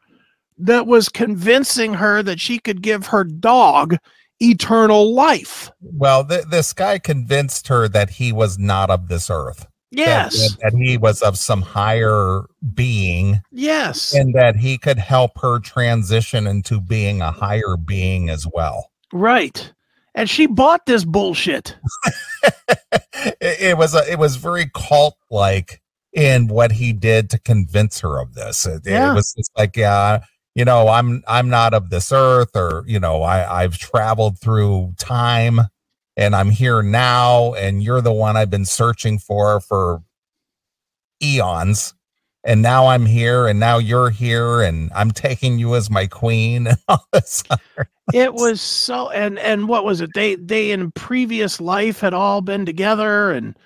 that 0.58 0.88
was 0.88 1.10
convincing 1.10 1.94
her 1.94 2.24
that 2.24 2.40
she 2.40 2.60
could 2.60 2.82
give 2.82 3.08
her 3.08 3.24
dog 3.24 3.98
eternal 4.42 5.14
life. 5.14 5.72
Well, 5.82 6.26
th- 6.26 6.46
this 6.50 6.74
guy 6.74 6.98
convinced 7.00 7.68
her 7.68 7.88
that 7.90 8.10
he 8.10 8.32
was 8.32 8.58
not 8.58 8.90
of 8.90 9.08
this 9.08 9.30
earth. 9.30 9.68
Yes. 9.92 10.34
that, 10.34 10.58
that 10.62 10.78
he 10.78 10.98
was 10.98 11.22
of 11.22 11.38
some 11.38 11.62
higher 11.62 12.44
being, 12.74 13.42
yes. 13.52 14.14
and 14.14 14.34
that 14.34 14.56
he 14.58 14.78
could 14.78 14.98
help 14.98 15.40
her 15.40 15.60
transition 15.60 16.48
into 16.48 16.82
being 16.82 17.22
a 17.22 17.32
higher 17.32 17.78
being 17.78 18.30
as 18.30 18.46
well. 18.54 18.92
right. 19.14 19.72
And 20.16 20.30
she 20.30 20.48
bought 20.48 20.86
this 20.86 21.04
bullshit. 21.04 21.76
it, 22.44 23.38
it 23.42 23.78
was 23.78 23.94
a, 23.94 24.10
it 24.10 24.18
was 24.18 24.38
very 24.38 24.72
cult 24.74 25.18
like 25.30 25.82
in 26.14 26.48
what 26.48 26.72
he 26.72 26.94
did 26.94 27.30
to 27.32 27.40
convince 27.40 28.00
her 28.00 28.20
of 28.20 28.34
this. 28.34 28.66
It, 28.66 28.88
it 28.88 29.14
was 29.14 29.34
just 29.34 29.52
like, 29.58 29.76
yeah, 29.76 30.24
you 30.56 30.64
know, 30.64 30.88
I'm 30.88 31.22
I'm 31.28 31.50
not 31.50 31.74
of 31.74 31.90
this 31.90 32.14
earth, 32.14 32.56
or 32.56 32.86
you 32.88 33.00
know, 33.00 33.24
I 33.24 33.64
I've 33.64 33.78
traveled 33.78 34.40
through 34.40 34.94
time, 34.98 35.60
and 36.16 36.34
I'm 36.34 36.50
here 36.50 36.82
now, 36.82 37.54
and 37.56 37.84
you're 37.84 38.00
the 38.02 38.14
one 38.14 38.38
I've 38.38 38.50
been 38.50 38.66
searching 38.66 39.20
for 39.20 39.60
for 39.60 40.02
eons. 41.22 41.94
And 42.48 42.62
now 42.62 42.88
I'm 42.88 43.08
here, 43.08 43.48
and 43.48 43.60
now 43.60 43.80
you're 43.80 44.12
here, 44.12 44.62
and 44.62 44.92
I'm 44.96 45.10
taking 45.12 45.58
you 45.58 45.74
as 45.76 45.90
my 45.90 46.06
queen, 46.08 46.68
and 46.68 46.78
all 46.88 47.06
this. 47.12 47.44
other- 47.50 47.90
It 48.14 48.34
was 48.34 48.62
so 48.62 49.10
and 49.10 49.40
and 49.40 49.68
what 49.68 49.84
was 49.84 50.02
it? 50.02 50.14
They 50.14 50.36
they 50.36 50.72
in 50.72 50.92
previous 50.92 51.60
life 51.60 52.00
had 52.00 52.14
all 52.14 52.42
been 52.42 52.66
together 52.66 53.32
and 53.32 53.58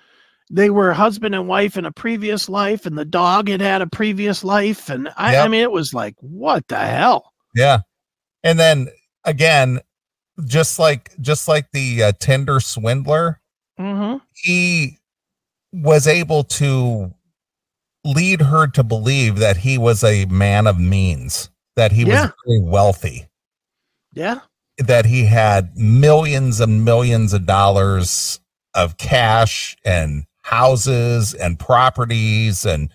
they 0.50 0.70
were 0.70 0.92
husband 0.92 1.34
and 1.34 1.46
wife 1.46 1.76
in 1.76 1.84
a 1.84 1.92
previous 1.92 2.48
life 2.48 2.86
and 2.86 2.98
the 2.98 3.04
dog 3.04 3.48
had 3.48 3.60
had 3.60 3.82
a 3.82 3.86
previous 3.86 4.42
life 4.42 4.88
and 4.88 5.08
I, 5.16 5.36
I 5.36 5.48
mean 5.48 5.60
it 5.62 5.70
was 5.70 5.92
like 5.94 6.14
what 6.20 6.66
the 6.68 6.78
hell? 6.78 7.32
Yeah. 7.54 7.80
And 8.42 8.58
then 8.58 8.88
again, 9.24 9.80
just 10.46 10.78
like 10.78 11.12
just 11.20 11.46
like 11.48 11.70
the 11.72 12.02
uh, 12.04 12.12
Tinder 12.18 12.60
swindler, 12.60 13.40
hmm 13.78 14.16
he 14.34 14.98
was 15.72 16.06
able 16.06 16.44
to 16.44 17.12
lead 18.04 18.40
her 18.40 18.66
to 18.68 18.82
believe 18.82 19.36
that 19.36 19.58
he 19.58 19.78
was 19.78 20.02
a 20.02 20.24
man 20.26 20.66
of 20.66 20.78
means, 20.80 21.50
that 21.76 21.92
he 21.92 22.04
Yeah. 22.04 22.22
was 22.22 22.32
very 22.46 22.60
wealthy, 22.60 23.26
Yeah. 24.12 24.40
that 24.78 25.04
he 25.06 25.24
had 25.24 25.76
millions 25.76 26.60
and 26.60 26.84
millions 26.84 27.32
of 27.32 27.46
dollars 27.46 28.40
of 28.74 28.96
cash 28.96 29.76
and 29.84 30.24
houses 30.42 31.34
and 31.34 31.58
properties 31.58 32.64
and 32.64 32.90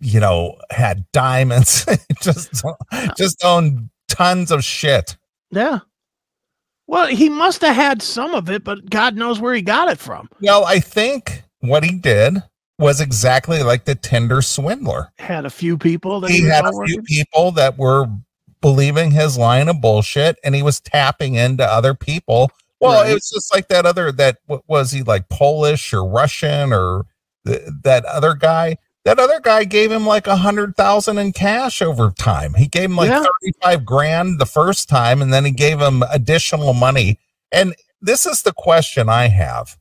you 0.00 0.20
know 0.20 0.56
had 0.70 1.04
diamonds 1.12 1.84
just 2.22 2.64
just 3.16 3.44
owned 3.44 3.90
tons 4.08 4.50
of 4.50 4.62
shit 4.64 5.16
Yeah. 5.50 5.80
Well, 6.86 7.06
he 7.06 7.28
must 7.28 7.60
have 7.60 7.76
had 7.76 8.02
some 8.02 8.34
of 8.34 8.50
it, 8.50 8.64
but 8.64 8.90
God 8.90 9.14
knows 9.14 9.38
where 9.40 9.54
he 9.54 9.62
got 9.62 9.88
it 9.88 9.98
from. 9.98 10.28
Well, 10.42 10.64
I 10.64 10.80
think 10.80 11.44
what 11.60 11.84
he 11.84 11.92
did 11.92 12.42
was 12.80 13.00
exactly 13.00 13.62
like 13.62 13.84
the 13.84 13.94
Tinder 13.94 14.42
swindler. 14.42 15.12
Had 15.18 15.44
a 15.44 15.50
few 15.50 15.78
people 15.78 16.18
that 16.20 16.30
He 16.32 16.38
he, 16.38 16.44
had 16.48 16.64
a 16.66 16.72
few 16.86 17.00
people 17.02 17.52
that 17.52 17.78
were 17.78 18.06
believing 18.60 19.10
his 19.12 19.38
line 19.38 19.68
of 19.68 19.80
bullshit, 19.80 20.38
and 20.44 20.54
he 20.54 20.62
was 20.62 20.80
tapping 20.80 21.34
into 21.34 21.64
other 21.64 21.94
people. 21.94 22.50
Well, 22.80 23.02
Right. 23.02 23.10
it 23.10 23.14
was 23.14 23.30
just 23.30 23.52
like 23.54 23.68
that 23.68 23.86
other 23.86 24.10
that 24.12 24.38
what 24.46 24.62
was 24.66 24.92
he 24.92 25.02
like 25.02 25.28
Polish 25.28 25.92
or 25.92 26.04
Russian 26.04 26.72
or 26.72 27.06
th- 27.46 27.62
that 27.84 28.04
other 28.04 28.34
guy. 28.34 28.76
That 29.04 29.18
other 29.18 29.40
guy 29.40 29.64
gave 29.64 29.90
him 29.90 30.06
like 30.06 30.26
a 30.26 30.36
hundred 30.36 30.76
thousand 30.76 31.16
in 31.18 31.32
cash 31.32 31.80
over 31.80 32.10
time. 32.10 32.52
He 32.54 32.66
gave 32.66 32.90
him 32.90 32.96
like 32.96 33.08
Yeah. 33.08 33.24
35 33.42 33.84
grand 33.86 34.38
the 34.38 34.46
first 34.46 34.88
time, 34.90 35.22
and 35.22 35.32
then 35.32 35.44
he 35.46 35.50
gave 35.52 35.80
him 35.80 36.02
additional 36.10 36.74
money. 36.74 37.18
And 37.50 37.74
this 38.02 38.26
is 38.26 38.42
the 38.42 38.52
question 38.52 39.08
I 39.08 39.28
have 39.28 39.78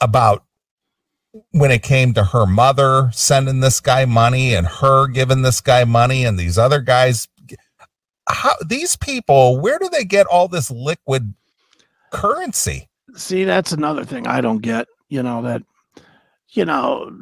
about 0.00 0.44
when 1.50 1.70
it 1.72 1.82
came 1.82 2.14
to 2.14 2.22
her 2.24 2.46
mother 2.46 3.10
sending 3.12 3.58
this 3.60 3.80
guy 3.80 4.04
money 4.04 4.54
and 4.54 4.66
her 4.66 5.08
giving 5.08 5.42
this 5.42 5.60
guy 5.60 5.84
money 5.84 6.24
and 6.24 6.38
these 6.38 6.56
other 6.58 6.80
guys 6.80 7.26
how 8.28 8.54
these 8.66 8.96
people 8.96 9.60
where 9.60 9.78
do 9.78 9.88
they 9.90 10.04
get 10.04 10.26
all 10.26 10.48
this 10.48 10.70
liquid 10.70 11.34
currency 12.10 12.88
See, 13.16 13.44
that's 13.44 13.70
another 13.70 14.04
thing 14.04 14.26
I 14.26 14.40
don't 14.40 14.58
get. 14.60 14.88
You 15.08 15.22
know 15.22 15.40
that, 15.42 15.62
you 16.50 16.64
know, 16.64 17.12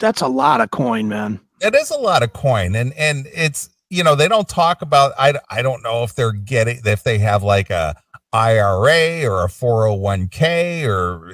that's 0.00 0.20
a 0.20 0.26
lot 0.26 0.60
of 0.60 0.72
coin, 0.72 1.08
man. 1.08 1.38
it 1.60 1.72
is 1.74 1.90
a 1.90 1.96
lot 1.98 2.22
of 2.24 2.32
coin 2.32 2.74
and 2.74 2.92
and 2.94 3.26
it's 3.32 3.70
you 3.90 4.02
know 4.02 4.14
they 4.16 4.26
don't 4.28 4.48
talk 4.48 4.82
about 4.82 5.12
i 5.18 5.32
i 5.50 5.62
don't 5.62 5.82
know 5.84 6.02
if 6.02 6.14
they're 6.16 6.32
getting 6.32 6.80
if 6.84 7.04
they 7.04 7.18
have 7.18 7.42
like 7.44 7.70
a 7.70 7.94
IRA 8.32 9.24
or 9.24 9.44
a 9.44 9.48
401k 9.48 10.84
or 10.88 11.32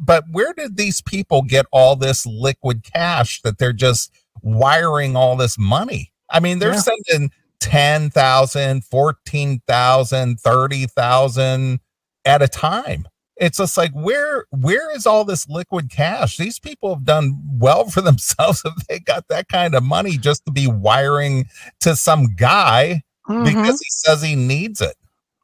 but 0.00 0.24
where 0.30 0.52
did 0.54 0.76
these 0.78 1.00
people 1.02 1.42
get 1.42 1.66
all 1.70 1.94
this 1.94 2.24
liquid 2.26 2.82
cash 2.82 3.42
that 3.42 3.58
they're 3.58 3.72
just 3.74 4.10
wiring 4.42 5.14
all 5.16 5.36
this 5.36 5.56
money? 5.58 6.12
I 6.30 6.40
mean, 6.40 6.58
they're 6.58 6.72
Yeah. 6.74 6.80
sending 7.08 7.30
10,000, 7.60 8.84
14,000, 8.84 10.40
30,000 10.40 11.80
at 12.24 12.42
a 12.42 12.48
time. 12.48 13.06
It's 13.36 13.58
just 13.58 13.76
like 13.76 13.92
where 13.92 14.46
where 14.50 14.94
is 14.96 15.06
all 15.06 15.24
this 15.24 15.46
liquid 15.48 15.90
cash? 15.90 16.38
These 16.38 16.58
people 16.58 16.94
have 16.94 17.04
done 17.04 17.38
well 17.58 17.84
for 17.90 18.00
themselves 18.02 18.62
if 18.64 18.74
they 18.86 18.98
got 18.98 19.28
that 19.28 19.48
kind 19.48 19.74
of 19.74 19.82
money 19.82 20.16
just 20.16 20.44
to 20.46 20.52
be 20.52 20.66
wiring 20.66 21.46
to 21.80 21.94
some 21.96 22.34
guy 22.34 23.02
Mhm. 23.28 23.44
because 23.44 23.80
he 23.80 23.90
says 23.90 24.22
he 24.22 24.36
needs 24.36 24.80
it. 24.80 24.94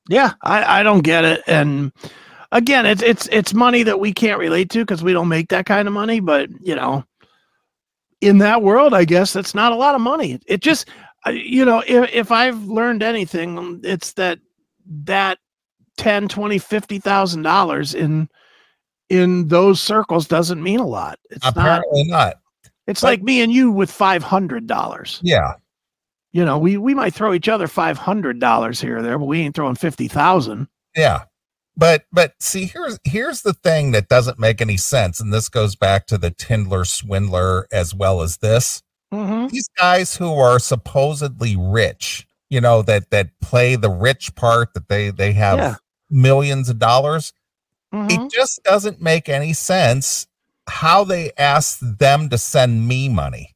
Yeah, 0.08 0.32
I, 0.42 0.80
I 0.80 0.82
don't 0.84 1.02
get 1.02 1.24
it. 1.24 1.42
And 1.46 1.92
again, 2.52 2.86
it's 2.86 3.02
it's 3.02 3.28
it's 3.32 3.52
money 3.52 3.82
that 3.82 4.00
we 4.00 4.12
can't 4.12 4.38
relate 4.38 4.70
to 4.70 4.78
because 4.78 5.02
we 5.02 5.12
don't 5.12 5.28
make 5.28 5.48
that 5.48 5.66
kind 5.66 5.86
of 5.86 5.92
money. 5.92 6.20
But 6.20 6.48
you 6.60 6.74
know, 6.76 7.04
in 8.20 8.38
that 8.38 8.62
world, 8.62 8.94
I 8.94 9.04
guess 9.04 9.32
that's 9.32 9.54
not 9.54 9.72
a 9.72 9.76
lot 9.76 9.94
of 9.96 10.00
money. 10.00 10.38
It 10.46 10.60
just, 10.62 10.88
you 11.30 11.64
know, 11.64 11.82
if 11.86 12.12
if 12.12 12.30
I've 12.32 12.64
learned 12.64 13.02
anything, 13.02 13.80
it's 13.84 14.12
that 14.14 14.38
that 15.04 15.38
10 15.98 16.26
20 16.28 16.58
50 16.58 16.98
thousand 16.98 17.42
dollars 17.42 17.94
in 17.94 18.28
in 19.10 19.46
those 19.48 19.80
circles 19.80 20.26
doesn't 20.26 20.62
mean 20.62 20.80
a 20.80 20.86
lot 20.86 21.18
it's 21.30 21.44
not 21.44 21.56
Apparently 21.56 22.04
not. 22.04 22.36
it's 22.86 23.02
but- 23.02 23.06
like 23.08 23.22
me 23.22 23.42
and 23.42 23.52
you 23.52 23.70
with 23.70 23.90
five 23.90 24.22
hundred 24.22 24.66
dollars 24.66 25.20
Yeah. 25.22 25.52
you 26.32 26.44
know 26.44 26.56
we 26.58 26.78
we 26.78 26.94
might 26.94 27.12
throw 27.12 27.34
each 27.34 27.48
other 27.48 27.68
five 27.68 27.98
hundred 27.98 28.40
dollars 28.40 28.80
here 28.80 28.98
or 28.98 29.02
there 29.02 29.18
but 29.18 29.26
we 29.26 29.40
ain't 29.42 29.54
throwing 29.54 29.74
fifty 29.76 30.08
thousand 30.08 30.66
Yeah. 30.96 31.24
But 31.76 32.04
but 32.10 32.34
see 32.40 32.64
here's 32.64 32.98
here's 33.04 33.42
the 33.42 33.52
thing 33.54 33.92
that 33.92 34.08
doesn't 34.08 34.38
make 34.38 34.60
any 34.62 34.78
sense 34.78 35.20
and 35.20 35.32
this 35.32 35.48
goes 35.50 35.76
back 35.76 36.06
to 36.06 36.16
the 36.18 36.30
Tindler 36.30 36.86
swindler 36.86 37.66
as 37.70 37.94
well 37.94 38.22
as 38.22 38.38
this. 38.38 38.82
Mm-hmm. 39.12 39.48
These 39.48 39.68
guys 39.78 40.16
who 40.16 40.34
are 40.38 40.58
supposedly 40.58 41.56
rich, 41.56 42.26
you 42.50 42.60
know, 42.60 42.82
that 42.82 43.10
that 43.10 43.28
play 43.40 43.76
the 43.76 43.90
rich 43.90 44.34
part 44.34 44.74
that 44.74 44.88
they 44.88 45.10
they 45.10 45.32
have 45.32 45.58
Yeah. 45.58 45.74
millions 46.10 46.68
of 46.68 46.78
dollars. 46.78 47.32
Mhm. 47.94 48.10
It 48.10 48.32
just 48.32 48.62
doesn't 48.64 49.02
make 49.02 49.28
any 49.28 49.52
sense 49.52 50.26
how 50.68 51.04
they 51.04 51.32
ask 51.36 51.78
them 51.80 52.28
to 52.30 52.38
send 52.38 52.88
me 52.88 53.08
money. 53.08 53.54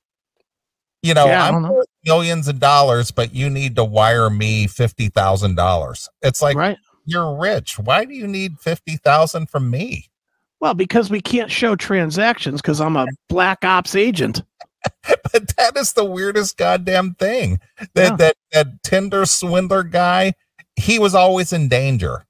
You 1.02 1.14
know, 1.14 1.26
Yeah, 1.26 1.48
I'm 1.48 1.62
know. 1.62 1.84
millions 2.04 2.48
of 2.48 2.58
dollars, 2.58 3.10
but 3.10 3.34
you 3.34 3.48
need 3.48 3.76
to 3.76 3.84
wire 3.84 4.28
me 4.28 4.66
fifty 4.66 5.08
thousand 5.08 5.54
dollars. 5.54 6.08
It's 6.22 6.42
like 6.42 6.56
right 6.56 6.76
you're 7.08 7.36
rich. 7.38 7.78
Why 7.78 8.04
do 8.04 8.14
you 8.14 8.26
need 8.26 8.58
fifty 8.58 8.96
thousand 8.96 9.48
from 9.48 9.70
me? 9.70 10.10
well 10.58 10.72
because 10.74 11.10
we 11.10 11.20
can't 11.20 11.50
show 11.50 11.76
transactions 11.76 12.62
because 12.62 12.80
i'm 12.80 12.96
a 12.96 13.06
black 13.28 13.62
ops 13.62 13.94
agent 13.94 14.42
But 15.32 15.54
that 15.56 15.76
is 15.76 15.92
the 15.92 16.04
weirdest 16.04 16.56
goddamn 16.56 17.14
thing. 17.14 17.60
That 17.94 18.12
Yeah. 18.12 18.16
that 18.16 18.36
that 18.52 18.82
Tinder 18.82 19.26
swindler 19.26 19.82
guy, 19.82 20.32
he 20.76 20.98
was 20.98 21.14
always 21.14 21.52
in 21.52 21.68
danger. 21.68 22.24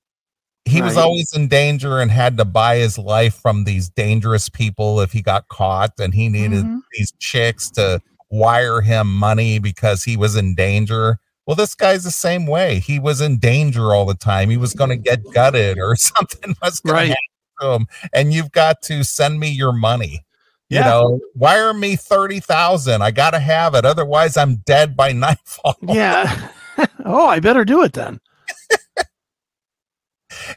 He 0.64 0.82
was 0.82 0.96
always 0.96 1.32
in 1.34 1.46
danger 1.46 2.00
and 2.00 2.10
had 2.10 2.36
to 2.38 2.44
buy 2.44 2.76
his 2.78 2.98
life 2.98 3.34
from 3.40 3.62
these 3.64 3.88
dangerous 3.88 4.48
people 4.48 5.00
if 5.00 5.12
he 5.12 5.22
got 5.22 5.46
caught 5.48 5.92
and 6.00 6.12
he 6.12 6.28
needed 6.28 6.64
Mhm. 6.64 6.80
these 6.92 7.12
chicks 7.20 7.70
to 7.72 8.00
wire 8.30 8.80
him 8.80 9.06
money 9.14 9.60
because 9.60 10.02
he 10.02 10.16
was 10.16 10.34
in 10.34 10.56
danger. 10.56 11.20
Well, 11.46 11.54
this 11.54 11.76
guy's 11.76 12.02
the 12.02 12.10
same 12.10 12.46
way. 12.46 12.80
He 12.80 12.98
was 12.98 13.20
in 13.20 13.38
danger 13.38 13.94
all 13.94 14.06
the 14.06 14.16
time. 14.16 14.50
He 14.50 14.56
was 14.56 14.75
going 14.75 14.90
to 14.90 14.96
get 14.96 15.20
gutted 15.32 15.78
or 15.78 15.94
something 15.96 16.56
was 16.60 16.80
going 16.80 16.94
Right. 16.96 17.06
to 17.06 17.16
happen 17.60 17.60
to 17.60 17.75
him. 17.76 17.86
And 18.12 18.34
you've 18.34 18.50
got 18.50 18.82
to 18.82 19.04
send 19.04 19.38
me 19.38 19.48
your 19.48 19.72
money. 19.72 20.25
You 20.68 20.80
know, 20.80 21.20
wire 21.35 21.73
me 21.73 21.94
30,000. 21.96 23.00
I 23.02 23.11
got 23.12 23.30
to 23.30 23.38
have 23.38 23.75
it. 23.76 23.85
Otherwise, 23.85 24.37
I'm 24.37 24.56
dead 24.66 24.96
by 24.96 25.12
nightfall. 25.25 25.76
yeah 25.82 26.49
oh 27.04 27.26
i 27.26 27.41
better 27.41 27.64
do 27.64 27.82
it 27.82 27.93
then 27.95 28.21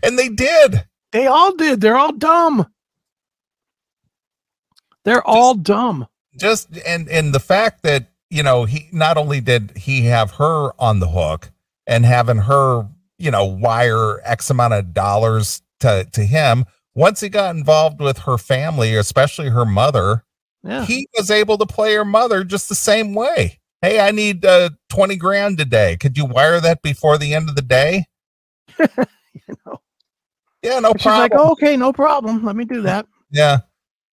And 0.03 0.17
they 0.19 0.29
did. 0.29 0.86
they 1.12 1.27
all 1.27 1.55
did 1.55 1.79
they're 1.81 1.97
all 1.97 2.12
dumb 2.13 2.65
they're 5.05 5.25
all 5.25 5.53
dumb 5.55 6.07
Just 6.38 6.67
and 6.86 7.07
and 7.10 7.34
the 7.34 7.39
fact 7.39 7.84
that, 7.84 8.10
you 8.29 8.43
know, 8.43 8.65
he 8.65 8.88
not 8.91 9.17
only 9.17 9.39
did 9.41 9.71
he 9.77 10.01
have 10.05 10.31
her 10.31 10.71
on 10.79 10.99
the 10.99 11.07
hook 11.07 11.51
and 11.88 12.05
having 12.05 12.38
her, 12.38 12.88
you 13.17 13.31
know, 13.31 13.45
wire 13.45 14.19
X 14.25 14.49
amount 14.49 14.73
of 14.73 14.93
dollars 14.93 15.62
to 15.79 16.05
to 16.12 16.25
him, 16.25 16.65
once 16.95 17.21
he 17.21 17.30
got 17.30 17.56
involved 17.56 17.99
with 18.02 18.19
her 18.19 18.38
family, 18.38 18.95
especially 18.95 19.49
her 19.49 19.65
mother, 19.65 20.23
yeah 20.63 20.86
he 20.86 21.08
was 21.15 21.32
able 21.32 21.58
to 21.58 21.65
play 21.65 21.93
her 21.95 22.04
mother 22.06 22.43
just 22.43 22.67
the 22.69 22.75
same 22.75 23.13
way. 23.13 23.60
Hey, 23.82 23.99
I 24.02 24.12
need 24.12 24.43
uh 24.45 24.71
20 24.89 25.15
grand 25.15 25.58
today. 25.58 25.95
Could 25.97 26.17
you 26.17 26.25
wire 26.25 26.60
that 26.60 26.82
before 26.82 27.17
the 27.17 27.34
end 27.34 27.47
of 27.49 27.56
the 27.56 27.62
day? 27.62 28.06
you 28.80 28.88
know 29.65 29.82
Yeah, 30.62 30.80
no 30.80 30.91
she's 30.97 31.04
problem. 31.04 31.19
like 31.21 31.32
oh, 31.36 31.52
okay 31.52 31.78
no 31.78 31.93
problem 31.93 32.43
let 32.43 32.56
me 32.56 32.65
do 32.65 32.82
that 32.82 33.06
Yeah. 33.32 33.60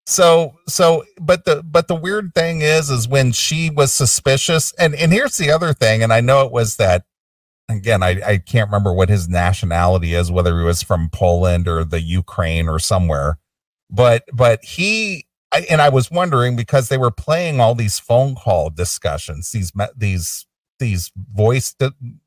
So 0.06 0.54
so 0.68 1.04
but 1.20 1.44
the 1.44 1.62
but 1.64 1.88
the 1.88 1.96
weird 1.96 2.32
thing 2.34 2.60
is 2.62 2.90
is 2.90 3.08
when 3.08 3.32
she 3.32 3.70
was 3.70 3.92
suspicious 3.92 4.72
and 4.78 4.94
and 4.94 5.12
here's 5.12 5.36
the 5.36 5.50
other 5.50 5.72
thing 5.72 6.02
and 6.04 6.12
I 6.12 6.20
know 6.20 6.46
it 6.46 6.52
was 6.52 6.76
that 6.76 7.04
again 7.68 8.02
I 8.02 8.20
I 8.24 8.38
can't 8.38 8.68
remember 8.68 8.92
what 8.92 9.08
his 9.08 9.28
nationality 9.28 10.14
is 10.14 10.30
whether 10.30 10.58
he 10.58 10.64
was 10.64 10.82
from 10.82 11.08
Poland 11.10 11.66
or 11.68 11.84
the 11.84 12.00
Ukraine 12.00 12.68
or 12.68 12.78
somewhere 12.78 13.38
but 13.90 14.24
but 14.32 14.64
he 14.64 15.26
I, 15.52 15.66
and 15.70 15.80
I 15.80 15.88
was 15.88 16.10
wondering 16.10 16.56
because 16.56 16.88
they 16.88 16.98
were 16.98 17.10
playing 17.10 17.60
all 17.60 17.74
these 17.74 17.98
phone 17.98 18.34
call 18.34 18.70
discussions 18.70 19.50
these 19.52 19.72
these 19.96 20.46
these 20.78 21.12
voice 21.32 21.74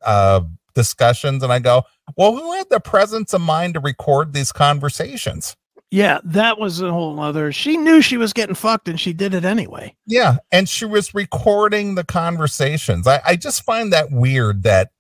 uh 0.06 0.42
discussions 0.76 1.44
and 1.44 1.52
I 1.52 1.60
go 1.60 1.84
well 2.18 2.36
who 2.36 2.54
had 2.54 2.70
the 2.70 2.80
presence 2.80 3.34
of 3.34 3.42
mind 3.42 3.74
to 3.76 3.80
record 3.80 4.34
these 4.34 4.52
conversations 4.52 5.56
Yeah, 5.92 6.20
that 6.24 6.60
was 6.60 6.82
a 6.82 6.92
whole 6.92 7.20
other. 7.20 7.52
She 7.52 7.76
knew 7.78 8.02
she 8.02 8.18
was 8.18 8.32
getting 8.32 8.54
fucked 8.56 8.88
and 8.88 9.00
she 9.00 9.12
did 9.12 9.34
it 9.34 9.44
anyway. 9.44 9.96
Yeah, 10.06 10.38
and 10.52 10.70
she 10.70 10.86
was 10.86 11.16
recording 11.16 11.96
the 11.96 12.04
conversations. 12.04 13.08
I, 13.08 13.22
I 13.26 13.36
just 13.36 13.64
find 13.64 13.92
that 13.92 14.12
weird 14.12 14.62
that 14.64 14.92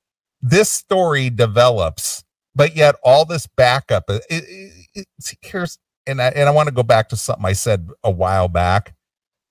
this 0.41 0.69
story 0.69 1.29
develops, 1.29 2.23
but 2.55 2.75
yet 2.75 2.95
all 3.03 3.25
this 3.25 3.47
backup. 3.47 4.05
It, 4.09 4.23
it, 4.29 5.07
it's 5.17 5.35
here's 5.41 5.77
and 6.07 6.21
I 6.21 6.29
and 6.29 6.47
I 6.47 6.51
want 6.51 6.67
to 6.67 6.73
go 6.73 6.83
back 6.83 7.09
to 7.09 7.15
something 7.15 7.45
I 7.45 7.53
said 7.53 7.89
a 8.03 8.11
while 8.11 8.47
back. 8.47 8.95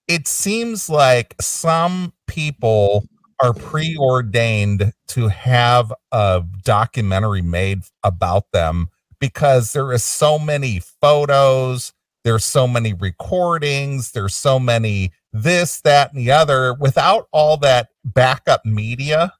It 0.06 0.26
seems 0.26 0.88
like 0.88 1.34
some 1.40 2.12
people 2.26 3.04
are 3.40 3.52
preordained 3.52 4.92
to 5.08 5.28
have 5.28 5.92
a 6.12 6.42
documentary 6.64 7.42
made 7.42 7.82
about 8.02 8.50
them 8.52 8.88
because 9.20 9.72
there 9.72 9.92
is 9.92 10.02
so 10.02 10.38
many 10.38 10.80
photos 10.80 11.92
there's 12.24 12.44
so 12.44 12.66
many 12.66 12.92
recordings 12.92 14.10
there's 14.10 14.34
so 14.34 14.58
many 14.58 15.12
this 15.32 15.80
that 15.82 16.12
and 16.12 16.20
the 16.20 16.30
other 16.32 16.74
without 16.74 17.28
all 17.32 17.56
that 17.56 17.88
backup 18.04 18.64
media 18.64 19.32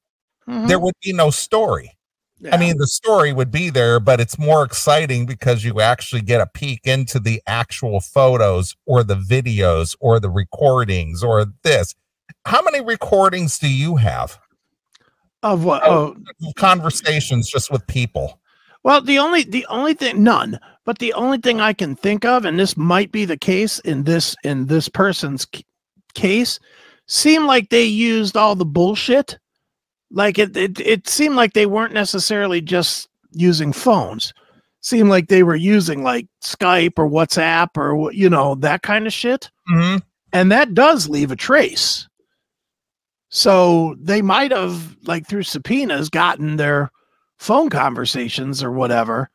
there 0.49 0.77
mm-hmm. 0.77 0.85
would 0.85 0.95
be 1.03 1.13
no 1.13 1.31
story 1.31 1.97
Yeah. 2.39 2.55
i 2.55 2.59
mean 2.59 2.79
the 2.79 2.87
story 2.87 3.33
would 3.33 3.51
be 3.51 3.71
there 3.71 4.01
but 4.01 4.21
it's 4.21 4.39
more 4.39 4.65
exciting 4.65 5.27
because 5.27 5.65
you 5.65 5.81
actually 5.81 6.23
get 6.23 6.41
a 6.41 6.47
peek 6.47 6.87
into 6.87 7.19
the 7.19 7.43
actual 7.47 8.01
photos 8.01 8.75
or 8.87 9.05
the 9.05 9.17
videos 9.17 9.95
or 10.01 10.19
the 10.21 10.31
recordings 10.31 11.23
or 11.23 11.47
this 11.63 11.95
how 12.45 12.63
many 12.63 12.81
recordings 12.81 13.59
do 13.59 13.69
you 13.69 13.97
have 13.97 14.39
of 15.45 15.63
what? 15.63 15.83
Oh, 15.85 16.17
oh, 16.43 16.53
conversations 16.57 17.49
just 17.49 17.71
with 17.71 17.87
people 17.87 18.41
well, 18.85 19.01
the 19.01 19.19
only 19.19 19.43
the 19.43 19.67
only 19.67 19.95
thing 19.95 20.23
none, 20.23 20.59
but 20.85 20.99
the 20.99 21.13
only 21.15 21.39
thing 21.39 21.61
I 21.61 21.73
can 21.73 21.97
think 21.97 22.25
of, 22.25 22.45
and 22.45 22.59
this 22.59 22.77
might 22.77 23.13
be 23.13 23.25
the 23.25 23.37
case 23.37 23.81
in 23.81 24.05
this 24.05 24.37
in 24.45 24.67
this 24.67 24.89
person's 24.89 25.47
c- 25.55 25.67
case, 26.15 26.59
seem 27.07 27.47
like 27.47 27.69
they 27.69 27.85
used 27.85 28.37
all 28.37 28.55
the 28.55 28.65
bullshit. 28.65 29.39
Like 30.11 30.39
it, 30.39 30.57
it, 30.57 30.81
it 30.81 31.09
seemed 31.09 31.37
like 31.37 31.53
they 31.53 31.67
weren't 31.67 31.93
necessarily 31.93 32.61
just 32.61 33.09
using 33.33 33.73
phones. 33.73 34.33
Seemed 34.81 35.11
like 35.11 35.29
they 35.29 35.43
were 35.43 35.57
using 35.57 36.03
like 36.03 36.27
Skype 36.43 36.99
or 36.99 37.09
WhatsApp 37.11 37.77
or 37.77 38.13
you 38.13 38.31
know 38.31 38.55
that 38.57 38.83
kind 38.83 39.07
of 39.07 39.13
shit. 39.13 39.51
Mhm. 39.71 40.03
and 40.33 40.51
that 40.53 40.73
does 40.75 41.09
leave 41.09 41.31
a 41.31 41.37
trace. 41.37 42.09
So 43.31 43.95
they 44.01 44.23
might 44.23 44.53
have, 44.53 44.97
like 45.05 45.27
through 45.27 45.43
subpoenas, 45.43 46.09
gotten 46.09 46.57
their 46.57 46.91
phone 47.39 47.69
conversations 47.69 48.63
or 48.63 48.73
whatever, 48.73 49.29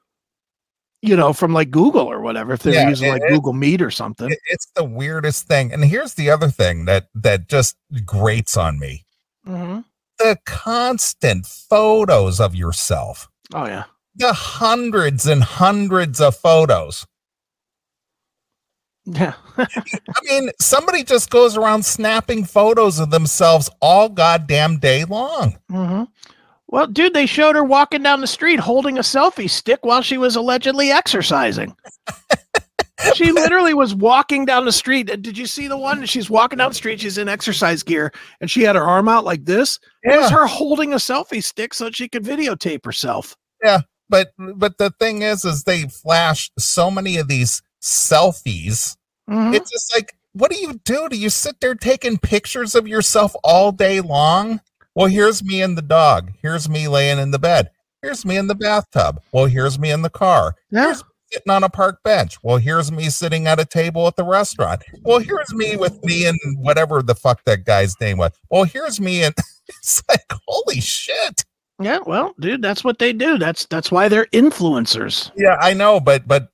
you 1.02 1.16
know, 1.16 1.32
from 1.34 1.54
like 1.54 1.70
Google 1.70 2.08
or 2.12 2.20
whatever, 2.22 2.54
if 2.54 2.64
they're 2.64 2.74
Yeah, 2.74 2.90
using 2.90 3.10
like 3.12 3.22
it- 3.22 3.30
Google 3.30 3.54
Meet 3.54 3.82
or 3.84 3.92
something. 3.92 4.32
It- 4.32 4.40
it's 4.48 4.68
the 4.76 4.84
weirdest 4.84 5.48
thing 5.48 5.72
and 5.72 5.86
here's 5.86 6.16
the 6.16 6.32
other 6.32 6.50
thing 6.50 6.86
that 6.86 7.08
that 7.14 7.48
just 7.48 7.76
grates 8.06 8.58
on 8.58 8.80
me 8.80 9.06
Mhm. 9.48 9.84
The 10.24 10.38
constant 10.46 11.46
photos 11.46 12.40
of 12.40 12.56
yourself 12.56 13.28
Oh 13.54 13.66
yeah, 13.66 13.84
the 14.16 14.34
hundreds 14.34 15.28
and 15.28 15.44
hundreds 15.44 16.20
of 16.22 16.36
photos. 16.36 17.06
Yeah. 19.06 19.34
I 19.58 19.68
mean, 20.24 20.50
somebody 20.62 21.04
just 21.04 21.30
goes 21.30 21.58
around 21.58 21.86
snapping 21.86 22.46
photos 22.46 23.00
of 23.00 23.10
themselves 23.10 23.70
all 23.82 24.08
goddamn 24.10 24.80
day 24.80 25.04
long. 25.04 25.58
hmm 25.70 26.04
Well, 26.68 26.88
dude, 26.88 27.14
they 27.14 27.26
showed 27.26 27.56
her 27.56 27.64
walking 27.66 28.02
down 28.02 28.22
the 28.22 28.28
street 28.28 28.60
holding 28.60 28.98
a 28.98 29.02
selfie 29.02 29.50
stick 29.50 29.80
while 29.84 30.02
she 30.02 30.18
was 30.18 30.36
allegedly 30.38 30.90
exercising. 30.90 31.76
she 33.16 33.32
literally 33.32 33.74
was 33.74 33.96
walking 33.96 34.46
down 34.46 34.66
the 34.66 34.72
street. 34.72 35.06
Did 35.22 35.38
you 35.38 35.46
see 35.46 35.68
the 35.68 35.78
one? 35.78 36.06
She's 36.06 36.30
walking 36.30 36.58
down 36.58 36.70
the 36.70 36.76
street. 36.76 37.00
She's 37.00 37.18
in 37.18 37.28
exercise 37.28 37.84
gear 37.84 38.12
and 38.40 38.50
she 38.50 38.62
had 38.64 38.76
her 38.76 38.84
arm 38.84 39.08
out 39.08 39.26
like 39.26 39.46
this. 39.46 39.80
It 40.04 40.20
was 40.20 40.30
her 40.30 40.46
holding 40.46 40.94
a 40.94 40.98
selfie 40.98 41.44
stick 41.44 41.74
so 41.74 41.90
she 41.92 42.08
could 42.08 42.24
videotape 42.24 42.86
herself. 42.86 43.36
Yeah. 43.64 43.82
But 44.10 44.32
but 44.38 44.78
the 44.78 44.92
thing 45.00 45.22
is, 45.24 45.44
is 45.46 45.64
they 45.64 45.84
flash 45.84 46.52
so 46.60 46.92
many 46.92 47.18
of 47.18 47.28
these 47.28 47.62
selfies. 47.82 48.96
Mhm. 49.30 49.56
It's 49.56 49.72
just 49.72 49.94
like, 49.96 50.16
what 50.34 50.52
do 50.52 50.58
you 50.58 50.80
do? 50.84 51.10
Do 51.10 51.18
you 51.18 51.30
sit 51.30 51.60
there 51.62 51.76
taking 51.76 52.18
pictures 52.18 52.76
of 52.76 52.88
yourself 52.88 53.36
all 53.44 53.72
day 53.72 54.02
long? 54.02 54.62
Well, 54.96 55.08
here's 55.08 55.44
me 55.44 55.62
and 55.62 55.78
the 55.78 55.82
dog. 55.82 56.32
Here's 56.42 56.70
me 56.70 56.88
laying 56.88 57.18
in 57.20 57.32
the 57.32 57.40
bed. 57.40 57.72
Here's 58.02 58.26
me 58.26 58.38
in 58.38 58.48
the 58.48 58.56
bathtub. 58.56 59.22
Well, 59.32 59.46
here's 59.46 59.80
me 59.80 59.90
in 59.90 60.02
the 60.02 60.10
car. 60.10 60.56
Yeah. 60.70 60.86
Here's 60.88 61.04
sitting 61.34 61.52
on 61.52 61.63
a 61.63 61.69
park 61.69 62.00
bench. 62.04 62.38
Well, 62.43 62.58
here's 62.58 62.91
me 62.91 63.10
sitting 63.10 63.48
at 63.48 63.60
a 63.60 63.65
table 63.65 64.08
at 64.08 64.15
the 64.15 64.24
restaurant. 64.24 64.84
Well, 65.02 65.19
here's 65.19 65.54
me 65.54 65.76
with 65.76 66.04
me 66.04 66.26
and 66.26 66.39
whatever 66.58 67.02
the 67.02 67.15
fuck 67.15 67.43
that 67.46 67.65
guy's 67.65 68.00
name 68.00 68.17
was. 68.17 68.32
Well, 68.50 68.63
here's 68.63 69.00
me 69.00 69.24
and 69.24 69.36
it's 69.67 70.04
like, 70.10 70.32
holy 70.48 70.80
shit. 70.80 71.46
Yeah, 71.80 72.00
well, 72.06 72.36
dude, 72.39 72.62
that's 72.62 72.84
what 72.84 73.00
they 73.00 73.13
do. 73.13 73.38
That's 73.38 73.65
that's 73.65 73.91
why 73.91 74.08
they're 74.08 74.28
influencers. 74.28 75.32
Yeah, 75.36 75.58
I 75.60 75.74
know, 75.74 76.00
but 76.00 76.28
but 76.28 76.50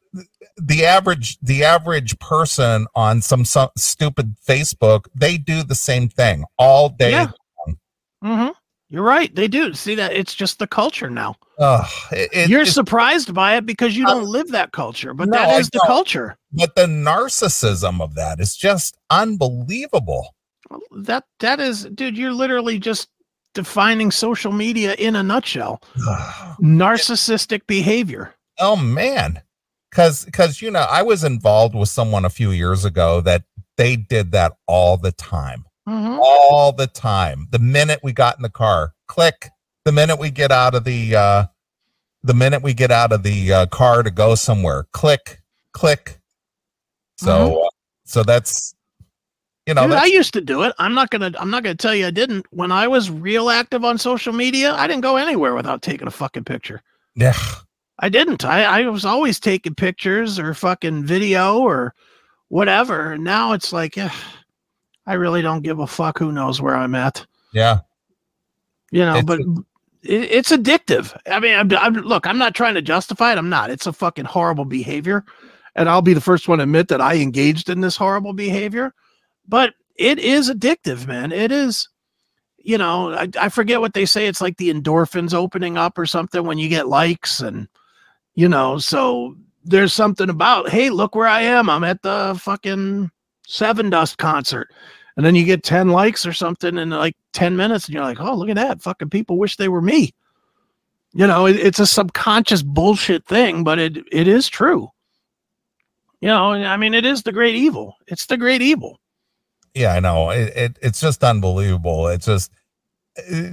the 0.58 0.86
average 0.86 1.38
the 1.42 1.64
average 1.66 2.18
person 2.20 2.88
on 2.96 3.22
some, 3.22 3.44
some 3.44 3.70
stupid 3.78 4.36
Facebook, 4.48 5.06
they 5.14 5.38
do 5.38 5.64
the 5.64 5.76
same 5.76 6.08
thing 6.08 6.46
all 6.58 6.90
day. 6.90 7.12
Yeah. 7.12 7.32
hmm 8.22 8.50
You're 8.92 9.04
right. 9.04 9.34
They 9.36 9.48
do. 9.48 9.74
See 9.74 9.94
that 9.96 10.14
it's 10.14 10.34
just 10.34 10.58
the 10.60 10.66
culture 10.68 11.10
now. 11.10 11.36
Ugh, 11.60 11.88
it- 12.12 12.50
You're 12.50 12.66
surprised 12.66 13.34
by 13.34 13.56
it 13.58 13.66
because 13.66 13.96
you 13.96 14.06
Uh, 14.08 14.16
don't 14.16 14.26
live 14.30 14.50
that 14.50 14.72
culture, 14.72 15.14
but 15.14 15.30
no, 15.30 15.38
that 15.38 15.60
is 15.60 15.70
the 15.70 15.84
culture. 15.86 16.38
but 16.52 16.76
the 16.76 16.86
narcissism 16.88 18.02
of 18.02 18.16
that 18.16 18.40
is 18.40 18.56
just 18.56 18.98
unbelievable. 19.10 20.34
Well, 20.70 20.80
That 20.92 21.26
that 21.40 21.60
is, 21.60 21.86
dude. 21.94 22.18
You're 22.18 22.34
literally 22.34 22.80
just 22.80 23.08
defining 23.54 24.12
social 24.12 24.52
media 24.52 24.94
in 24.96 25.16
a 25.16 25.24
nutshell. 25.24 25.82
Narcissistic 26.62 27.62
behavior. 27.68 28.34
oh 28.60 28.76
man 28.76 29.42
because 29.90 30.26
because 30.26 30.62
you 30.62 30.70
know 30.70 30.86
i 30.92 31.02
was 31.02 31.24
involved 31.24 31.74
with 31.74 31.88
someone 31.90 32.26
a 32.26 32.30
few 32.30 32.52
years 32.52 32.84
ago 32.86 33.22
that 33.22 33.44
they 33.78 33.96
did 33.96 34.32
that 34.34 34.52
all 34.68 34.98
the 34.98 35.12
time 35.14 35.66
Mhm. 35.90 36.20
all 36.22 36.72
the 36.72 36.88
time 36.88 37.48
the 37.52 37.60
minute 37.60 38.00
we 38.04 38.14
got 38.14 38.38
in 38.38 38.44
the 38.44 38.50
car 38.50 38.94
click 39.08 39.50
the 39.86 39.92
minute 39.92 40.18
we 40.18 40.30
get 40.30 40.52
out 40.52 40.76
of 40.76 40.84
the 40.84 41.16
uh 41.16 41.46
the 42.24 42.34
minute 42.34 42.62
we 42.62 42.74
get 42.74 42.92
out 42.92 43.12
of 43.12 43.24
the 43.24 43.52
uh, 43.52 43.66
car 43.68 44.04
to 44.04 44.12
go 44.12 44.36
somewhere 44.36 44.86
click 44.92 45.42
click 45.72 46.20
so 47.18 47.64
uh, 47.64 47.70
so 48.06 48.24
that's 48.24 48.76
you 49.66 49.74
know 49.74 49.88
Dude, 49.88 49.96
I 49.96 50.06
used 50.06 50.34
to 50.34 50.42
do 50.42 50.64
it. 50.64 50.74
I'm 50.80 50.96
not 50.96 51.12
gonna. 51.12 51.32
I'm 51.38 51.52
not 51.52 51.62
gonna 51.62 51.76
tell 51.76 51.94
you 51.94 52.08
I 52.08 52.12
didn't. 52.12 52.48
When 52.50 52.72
I 52.72 52.88
was 52.88 53.12
real 53.12 53.52
active 53.52 53.86
on 53.86 54.00
social 54.00 54.34
media, 54.34 54.74
I 54.74 54.88
didn't 54.88 55.02
go 55.04 55.16
anywhere 55.16 55.54
without 55.54 55.84
taking 55.84 56.08
a 56.08 56.12
fucking 56.12 56.46
picture. 56.46 56.82
yeah 57.16 57.34
I 58.00 58.10
didn't. 58.10 58.46
I, 58.46 58.64
I 58.64 58.90
was 58.90 59.06
always 59.06 59.40
taking 59.40 59.76
pictures 59.76 60.40
or 60.40 60.54
fucking 60.54 61.04
video 61.06 61.60
or 61.60 61.94
whatever. 62.48 63.12
And 63.12 63.24
now 63.24 63.52
it's 63.52 63.74
like, 63.74 63.98
eh, 63.98 64.10
I 65.10 65.14
really 65.14 65.42
don't 65.42 65.64
give 65.64 65.80
a 65.80 65.88
fuck. 65.88 66.20
Who 66.20 66.32
knows 66.32 66.62
where 66.62 66.76
I'm 66.76 66.94
at? 66.94 67.26
yeah 67.52 67.80
You 68.92 69.02
know, 69.02 69.16
It's 69.16 69.26
but 69.26 69.40
it, 70.04 70.32
it's 70.32 70.52
addictive. 70.52 71.20
I 71.26 71.40
mean, 71.40 71.56
I'm, 71.56 71.72
I'm, 71.78 71.94
look, 71.96 72.28
I'm 72.28 72.38
not 72.38 72.54
trying 72.54 72.76
to 72.76 72.82
justify 72.82 73.32
it. 73.32 73.40
I'm 73.40 73.50
not. 73.50 73.72
It's 73.72 73.88
a 73.88 73.94
fucking 73.94 74.26
horrible 74.26 74.66
behavior. 74.66 75.26
And 75.76 75.90
I'll 75.90 76.04
be 76.04 76.14
the 76.14 76.22
first 76.22 76.48
one 76.48 76.60
to 76.60 76.64
admit 76.64 76.90
that 76.90 77.02
I 77.02 77.16
engaged 77.16 77.70
in 77.70 77.82
this 77.82 77.98
horrible 77.98 78.34
behavior. 78.34 78.94
But 79.48 79.74
it 79.96 80.20
is 80.20 80.50
addictive, 80.50 81.08
man. 81.08 81.32
It 81.32 81.52
is, 81.52 81.90
you 82.58 82.78
know, 82.78 83.12
I, 83.12 83.30
I 83.40 83.50
forget 83.50 83.82
what 83.82 83.96
they 83.96 84.06
say. 84.06 84.28
It's 84.28 84.42
like 84.42 84.58
the 84.58 84.72
endorphins 84.72 85.34
opening 85.34 85.76
up 85.76 85.98
or 85.98 86.06
something 86.06 86.44
when 86.44 86.60
you 86.60 86.70
get 86.70 86.88
likes. 86.88 87.40
And, 87.40 87.68
you 88.36 88.48
know, 88.48 88.78
so 88.78 89.36
there's 89.64 89.92
something 89.94 90.30
about, 90.30 90.70
hey, 90.70 90.92
look 90.92 91.16
where 91.16 91.28
I 91.28 91.42
am. 91.42 91.68
I'm 91.68 91.84
at 91.84 92.04
the 92.04 92.40
fucking 92.40 93.10
Sevendust 93.48 94.18
concert. 94.18 94.70
And 95.20 95.26
then 95.26 95.36
you 95.36 95.44
get 95.44 95.64
10 95.64 95.90
likes 95.90 96.26
or 96.26 96.32
something 96.32 96.78
in 96.78 96.92
like 96.92 97.18
10 97.34 97.58
minutes, 97.58 97.88
and 97.88 97.94
you're 97.94 98.06
like, 98.06 98.22
oh, 98.22 98.34
look 98.36 98.48
at 98.48 98.56
that. 98.56 98.82
Fucking 98.82 99.10
people 99.10 99.38
wish 99.38 99.58
they 99.58 99.68
were 99.68 99.82
me. 99.82 100.14
You 101.14 101.28
know, 101.28 101.46
it, 101.46 101.58
it's 101.58 101.80
a 101.80 101.86
subconscious 101.86 102.64
bullshit 102.64 103.26
thing, 103.26 103.66
but 103.66 103.80
it 103.80 103.98
it 104.14 104.30
is 104.30 104.48
true. 104.48 104.88
You 106.22 106.30
know, 106.30 106.54
I 106.54 106.78
mean, 106.78 106.94
it 106.94 107.06
is 107.06 107.24
the 107.24 107.34
great 107.34 107.56
evil. 107.56 107.96
It's 108.08 108.28
the 108.28 108.38
great 108.38 108.62
evil. 108.62 108.98
yeah 109.76 109.94
i 109.94 110.00
know 110.00 110.30
it, 110.32 110.54
it 110.56 110.80
it's 110.82 111.00
just 111.00 111.24
unbelievable 111.24 112.08
it's 112.08 112.26
just 112.26 112.52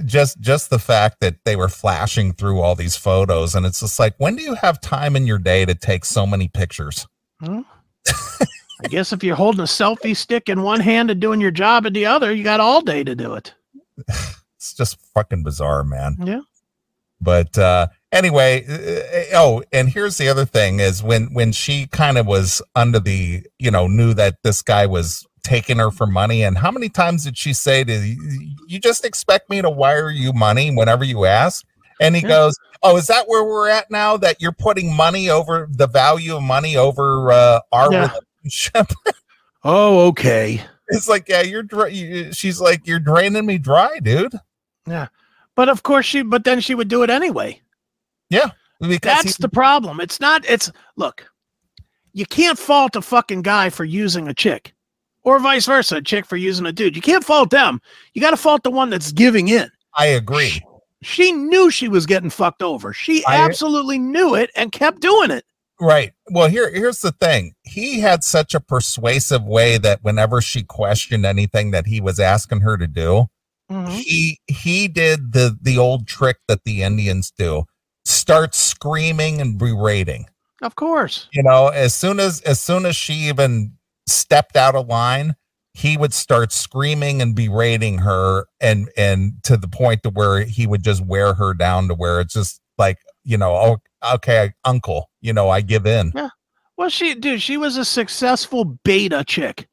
just 0.05 0.39
just 0.39 0.69
the 0.69 0.79
fact 0.79 1.17
that 1.21 1.35
they 1.45 1.55
were 1.55 1.67
flashing 1.69 2.33
through 2.33 2.61
all 2.61 2.75
these 2.75 2.95
photos 2.95 3.55
and 3.55 3.65
it's 3.65 3.81
just 3.81 3.99
like 3.99 4.15
when 4.17 4.35
do 4.35 4.43
you 4.43 4.55
have 4.55 4.79
time 4.81 5.15
in 5.15 5.27
your 5.27 5.37
day 5.39 5.65
to 5.65 5.75
take 5.75 6.05
so 6.05 6.25
many 6.25 6.47
pictures 6.47 7.07
hmm? 7.41 7.61
I 8.83 8.87
guess 8.87 9.11
if 9.13 9.23
you're 9.23 9.35
holding 9.35 9.61
a 9.61 9.63
selfie 9.63 10.15
stick 10.15 10.49
in 10.49 10.61
one 10.61 10.79
hand 10.79 11.09
and 11.09 11.19
doing 11.19 11.41
your 11.41 11.51
job 11.51 11.85
in 11.85 11.93
the 11.93 12.05
other, 12.05 12.33
you 12.33 12.43
got 12.43 12.59
all 12.59 12.81
day 12.81 13.03
to 13.03 13.15
do 13.15 13.33
it. 13.33 13.53
it's 14.07 14.73
just 14.75 14.97
fucking 15.13 15.43
bizarre 15.43 15.83
man 15.83 16.15
Yeah. 16.23 16.41
but 17.21 17.57
uh 17.57 17.87
anyway 18.11 18.63
uh, 18.67 19.35
oh 19.37 19.63
and 19.71 19.89
here's 19.89 20.17
the 20.17 20.27
other 20.29 20.45
thing 20.45 20.79
is 20.79 21.01
when 21.01 21.33
when 21.33 21.51
she 21.51 21.87
kind 21.87 22.17
of 22.19 22.27
was 22.27 22.61
under 22.75 22.99
the 22.99 23.43
you 23.59 23.71
know 23.71 23.87
knew 23.87 24.13
that 24.13 24.35
this 24.43 24.61
guy 24.61 24.85
was 24.85 25.25
taking 25.43 25.77
her 25.77 25.89
for 25.91 26.05
money 26.05 26.43
and 26.43 26.57
how 26.59 26.69
many 26.71 26.89
times 26.89 27.23
did 27.23 27.37
she 27.37 27.53
say 27.53 27.83
to 27.83 27.93
you 28.05 28.55
you 28.67 28.79
just 28.79 29.03
expect 29.05 29.49
me 29.49 29.61
to 29.61 29.69
wire 29.69 30.09
you 30.11 30.31
money 30.33 30.69
whenever 30.75 31.03
you 31.03 31.25
ask 31.25 31.65
and 31.99 32.15
he 32.15 32.21
Yeah. 32.21 32.27
goes 32.27 32.55
oh 32.83 32.97
is 32.97 33.07
that 33.07 33.27
where 33.27 33.43
we're 33.43 33.69
at 33.69 33.89
now 33.89 34.17
that 34.17 34.41
you're 34.41 34.51
putting 34.51 34.93
money 34.95 35.29
over 35.29 35.67
the 35.71 35.87
value 35.87 36.35
of 36.35 36.43
money 36.43 36.75
over 36.77 37.31
uh 37.31 37.59
our 37.71 37.91
Yeah. 37.91 38.13
Oh, 39.63 40.07
okay. 40.07 40.61
it's 40.89 41.09
like 41.09 41.27
yeah 41.27 41.41
you're 41.41 41.63
dra- 41.63 41.91
you, 41.91 42.31
she's 42.31 42.61
like 42.61 42.87
you're 42.87 42.99
draining 42.99 43.45
me 43.45 43.57
dry 43.57 43.99
dude 44.01 44.33
Yeah. 44.87 45.07
But 45.55 45.67
of 45.69 45.83
course 45.83 46.05
she 46.05 46.21
but 46.21 46.43
then 46.43 46.59
she 46.61 46.75
would 46.75 46.87
do 46.87 47.03
it 47.03 47.09
anyway. 47.09 47.61
Yeah. 48.29 48.51
That's 48.79 49.35
he- 49.37 49.41
the 49.41 49.49
problem. 49.49 49.99
It's 49.99 50.19
not 50.19 50.47
it's 50.49 50.71
look, 50.95 51.25
you 52.13 52.25
can't 52.25 52.57
fault 52.57 52.95
a 52.95 53.01
fucking 53.01 53.41
guy 53.41 53.69
for 53.69 53.83
using 53.83 54.27
a 54.27 54.33
chick. 54.33 54.73
Or 55.23 55.39
vice 55.39 55.65
versa, 55.65 55.97
a 55.97 56.01
chick 56.01 56.25
for 56.25 56.37
using 56.37 56.65
a 56.65 56.71
dude. 56.71 56.95
You 56.95 57.01
can't 57.01 57.23
fault 57.25 57.49
them. 57.49 57.81
You 58.13 58.21
got 58.21 58.29
to 58.31 58.37
fault 58.37 58.63
the 58.63 58.71
one 58.71 58.89
that's 58.89 59.11
giving 59.11 59.49
in. 59.49 59.69
i 59.95 60.05
agree 60.05 60.61
She 61.01 61.33
knew 61.33 61.69
she 61.69 61.89
was 61.89 62.05
getting 62.05 62.29
fucked 62.29 62.61
over. 62.63 62.93
She 62.93 63.25
I- 63.25 63.43
absolutely 63.43 63.99
knew 63.99 64.35
it 64.35 64.51
and 64.55 64.71
kept 64.71 65.01
doing 65.01 65.31
it. 65.31 65.43
Right. 65.79 66.13
Well, 66.31 66.49
here 66.49 66.71
here's 66.71 67.01
the 67.01 67.11
thing. 67.11 67.53
He 67.63 67.99
had 67.99 68.23
such 68.23 68.55
a 68.55 68.59
persuasive 68.59 69.43
way 69.43 69.77
that 69.77 70.03
whenever 70.03 70.41
she 70.41 70.63
questioned 70.63 71.25
anything 71.25 71.71
that 71.71 71.85
he 71.85 72.01
was 72.01 72.19
asking 72.19 72.61
her 72.61 72.77
to 72.77 72.87
do, 72.87 73.27
Mhm. 73.71 73.89
he 73.91 74.39
he 74.47 74.87
did 74.87 75.33
the 75.33 75.55
the 75.61 75.77
old 75.77 76.07
trick 76.07 76.37
that 76.47 76.63
the 76.63 76.81
Indians 76.81 77.31
do. 77.37 77.65
Start 78.05 78.55
screaming 78.55 79.39
and 79.39 79.57
berating. 79.59 80.25
Of 80.63 80.75
course. 80.75 81.27
You 81.31 81.43
know, 81.43 81.67
as 81.67 81.93
soon 81.93 82.19
as 82.19 82.41
as 82.41 82.59
soon 82.59 82.85
as 82.85 82.95
she 82.95 83.13
even 83.29 83.73
stepped 84.07 84.55
out 84.55 84.75
of 84.75 84.87
line, 84.87 85.35
he 85.73 85.95
would 85.97 86.13
start 86.13 86.51
screaming 86.51 87.21
and 87.21 87.35
berating 87.35 87.99
her 87.99 88.45
and 88.59 88.89
and 88.97 89.33
to 89.43 89.57
the 89.57 89.67
point 89.67 90.01
to 90.03 90.09
where 90.09 90.43
he 90.43 90.65
would 90.65 90.81
just 90.83 91.05
wear 91.05 91.35
her 91.35 91.53
down 91.53 91.87
to 91.89 91.93
where 91.93 92.19
it's 92.19 92.33
just 92.33 92.61
like, 92.79 92.97
you 93.23 93.37
know, 93.37 93.51
oh 93.55 93.77
okay, 94.13 94.53
uncle, 94.63 95.09
you 95.27 95.33
know, 95.33 95.49
I 95.49 95.61
give 95.61 95.85
in. 95.85 96.11
Yeah. 96.15 96.29
Well, 96.77 96.89
she, 96.89 97.13
dude, 97.13 97.41
she 97.41 97.57
was 97.57 97.77
a 97.77 97.85
successful 97.85 98.63
beta 98.65 99.23
chick, 99.27 99.67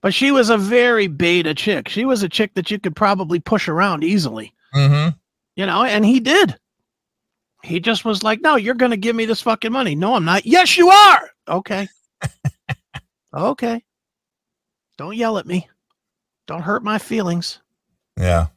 but 0.00 0.14
she 0.14 0.30
was 0.30 0.48
a 0.50 0.56
very 0.56 1.06
beta 1.08 1.54
chick. 1.54 1.88
She 1.88 2.04
was 2.04 2.22
a 2.22 2.28
chick 2.28 2.54
that 2.54 2.70
you 2.70 2.78
could 2.78 2.94
probably 2.96 3.40
push 3.40 3.68
around 3.68 4.04
easily, 4.04 4.54
Mm-hmm. 4.74 5.16
you 5.56 5.66
know, 5.66 5.82
and 5.84 6.04
he 6.04 6.20
did. 6.20 6.56
He 7.62 7.80
just 7.80 8.04
was 8.06 8.22
like, 8.22 8.40
no, 8.40 8.56
you're 8.56 8.74
going 8.74 8.92
to 8.92 8.96
give 8.96 9.14
me 9.16 9.26
this 9.26 9.42
fucking 9.42 9.72
money. 9.72 9.94
No, 9.94 10.14
I'm 10.14 10.24
not. 10.24 10.46
Yes, 10.46 10.78
you 10.78 10.88
are. 10.88 11.30
Okay. 11.48 11.88
okay. 13.34 13.82
Don't 14.96 15.16
yell 15.16 15.38
at 15.38 15.46
me. 15.46 15.68
Don't 16.46 16.62
hurt 16.62 16.82
my 16.82 16.98
feelings. 16.98 17.60
Yeah. 18.18 18.48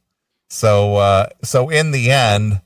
So 0.49 0.95
uh 0.95 1.27
so 1.43 1.69
in 1.69 1.91
the 1.91 2.11
end, 2.11 2.61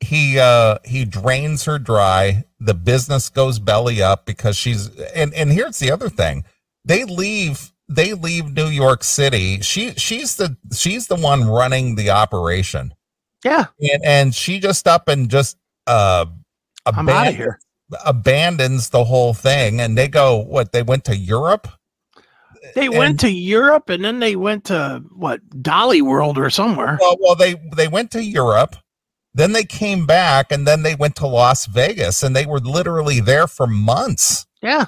he 0.00 0.38
uh 0.38 0.78
he 0.84 1.04
drains 1.04 1.64
her 1.64 1.78
dry. 1.78 2.44
The 2.60 2.74
business 2.74 3.28
goes 3.28 3.58
belly 3.58 4.02
up 4.02 4.26
because 4.26 4.56
she's 4.56 4.88
and 5.14 5.32
and 5.34 5.50
here's 5.52 5.78
the 5.78 5.90
other 5.90 6.08
thing. 6.08 6.44
They 6.84 7.04
leave 7.04 7.72
they 7.88 8.14
leave 8.14 8.50
new 8.52 8.66
york 8.68 9.04
city. 9.04 9.60
She 9.60 9.92
she's 9.94 10.36
the 10.36 10.56
she's 10.74 11.06
the 11.06 11.16
one 11.16 11.46
running 11.46 11.94
the 11.94 12.10
operation. 12.10 12.94
Yeah, 13.44 13.66
and 13.80 14.04
and 14.04 14.34
she 14.34 14.58
just 14.58 14.86
up 14.88 15.08
and 15.08 15.30
just 15.30 15.56
uh 15.86 16.26
I'm 16.86 17.08
out 17.08 17.28
of 17.28 17.36
here. 17.36 17.58
abandons 18.04 18.90
the 18.90 19.04
whole 19.04 19.32
thing. 19.34 19.80
And 19.80 19.96
they 19.96 20.08
go 20.08 20.36
what 20.38 20.72
they 20.72 20.82
went 20.82 21.04
to 21.04 21.16
europe? 21.16 21.68
They 22.74 22.86
and- 22.86 22.96
went 22.96 23.20
to 23.20 23.30
Europe 23.30 23.90
and 23.90 24.04
then 24.04 24.20
they 24.20 24.36
went 24.36 24.64
to 24.64 25.02
what 25.14 25.40
Dolly 25.62 26.00
World 26.02 26.38
or 26.38 26.48
somewhere. 26.50 26.98
well, 27.00 27.16
well 27.20 27.34
they 27.34 27.54
they 27.76 27.88
went 27.88 28.10
to 28.12 28.24
europe 28.24 28.76
then 29.34 29.52
they 29.52 29.64
came 29.64 30.06
back 30.06 30.50
and 30.50 30.66
then 30.66 30.82
they 30.82 30.94
went 30.94 31.16
to 31.16 31.26
las 31.26 31.66
vegas 31.66 32.22
and 32.22 32.34
they 32.34 32.46
were 32.46 32.60
literally 32.60 33.20
there 33.20 33.46
for 33.46 33.66
months. 33.66 34.46
Yeah, 34.62 34.86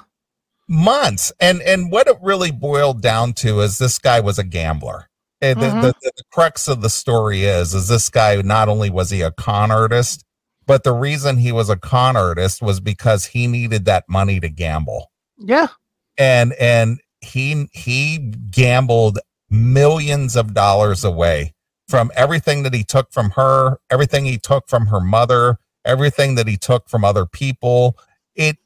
months. 0.67 1.31
And 1.39 1.61
and 1.61 1.91
what 1.91 2.07
it 2.07 2.17
really 2.21 2.51
boiled 2.51 3.01
down 3.01 3.33
to 3.33 3.61
is 3.61 3.77
this 3.77 3.99
guy 3.99 4.19
was 4.19 4.39
a 4.39 4.43
gambler. 4.43 5.09
And 5.39 5.59
mm-hmm. 5.59 5.81
the, 5.81 5.93
the, 6.01 6.11
the, 6.15 6.23
crux 6.31 6.67
of 6.67 6.81
the 6.81 6.89
story 6.89 7.43
is 7.43 7.75
is 7.75 7.87
this 7.87 8.09
guy 8.09 8.41
not 8.41 8.69
only 8.69 8.89
was 8.89 9.11
he 9.11 9.21
a 9.21 9.29
con 9.29 9.69
artist 9.69 10.23
but 10.67 10.83
the 10.83 10.93
reason 10.93 11.37
he 11.37 11.51
was 11.51 11.69
a 11.69 11.77
con 11.77 12.15
artist 12.15 12.61
was 12.61 12.79
because 12.79 13.25
he 13.25 13.47
needed 13.47 13.85
that 13.85 14.03
money 14.07 14.39
to 14.39 14.49
gamble. 14.49 15.11
Yeah, 15.37 15.69
and 16.17 16.53
and 16.53 16.99
he 17.21 17.69
he 17.71 18.17
gambled 18.51 19.19
millions 19.49 20.35
of 20.35 20.53
dollars 20.53 21.03
away 21.03 21.53
from 21.87 22.11
everything 22.15 22.63
that 22.63 22.73
he 22.73 22.83
took 22.83 23.11
from 23.11 23.31
her 23.31 23.77
everything 23.89 24.25
he 24.25 24.37
took 24.37 24.67
from 24.67 24.87
her 24.87 24.99
mother 24.99 25.57
everything 25.85 26.35
that 26.35 26.47
he 26.47 26.57
took 26.57 26.87
from 26.89 27.03
other 27.05 27.25
people 27.25 27.97
it 28.35 28.57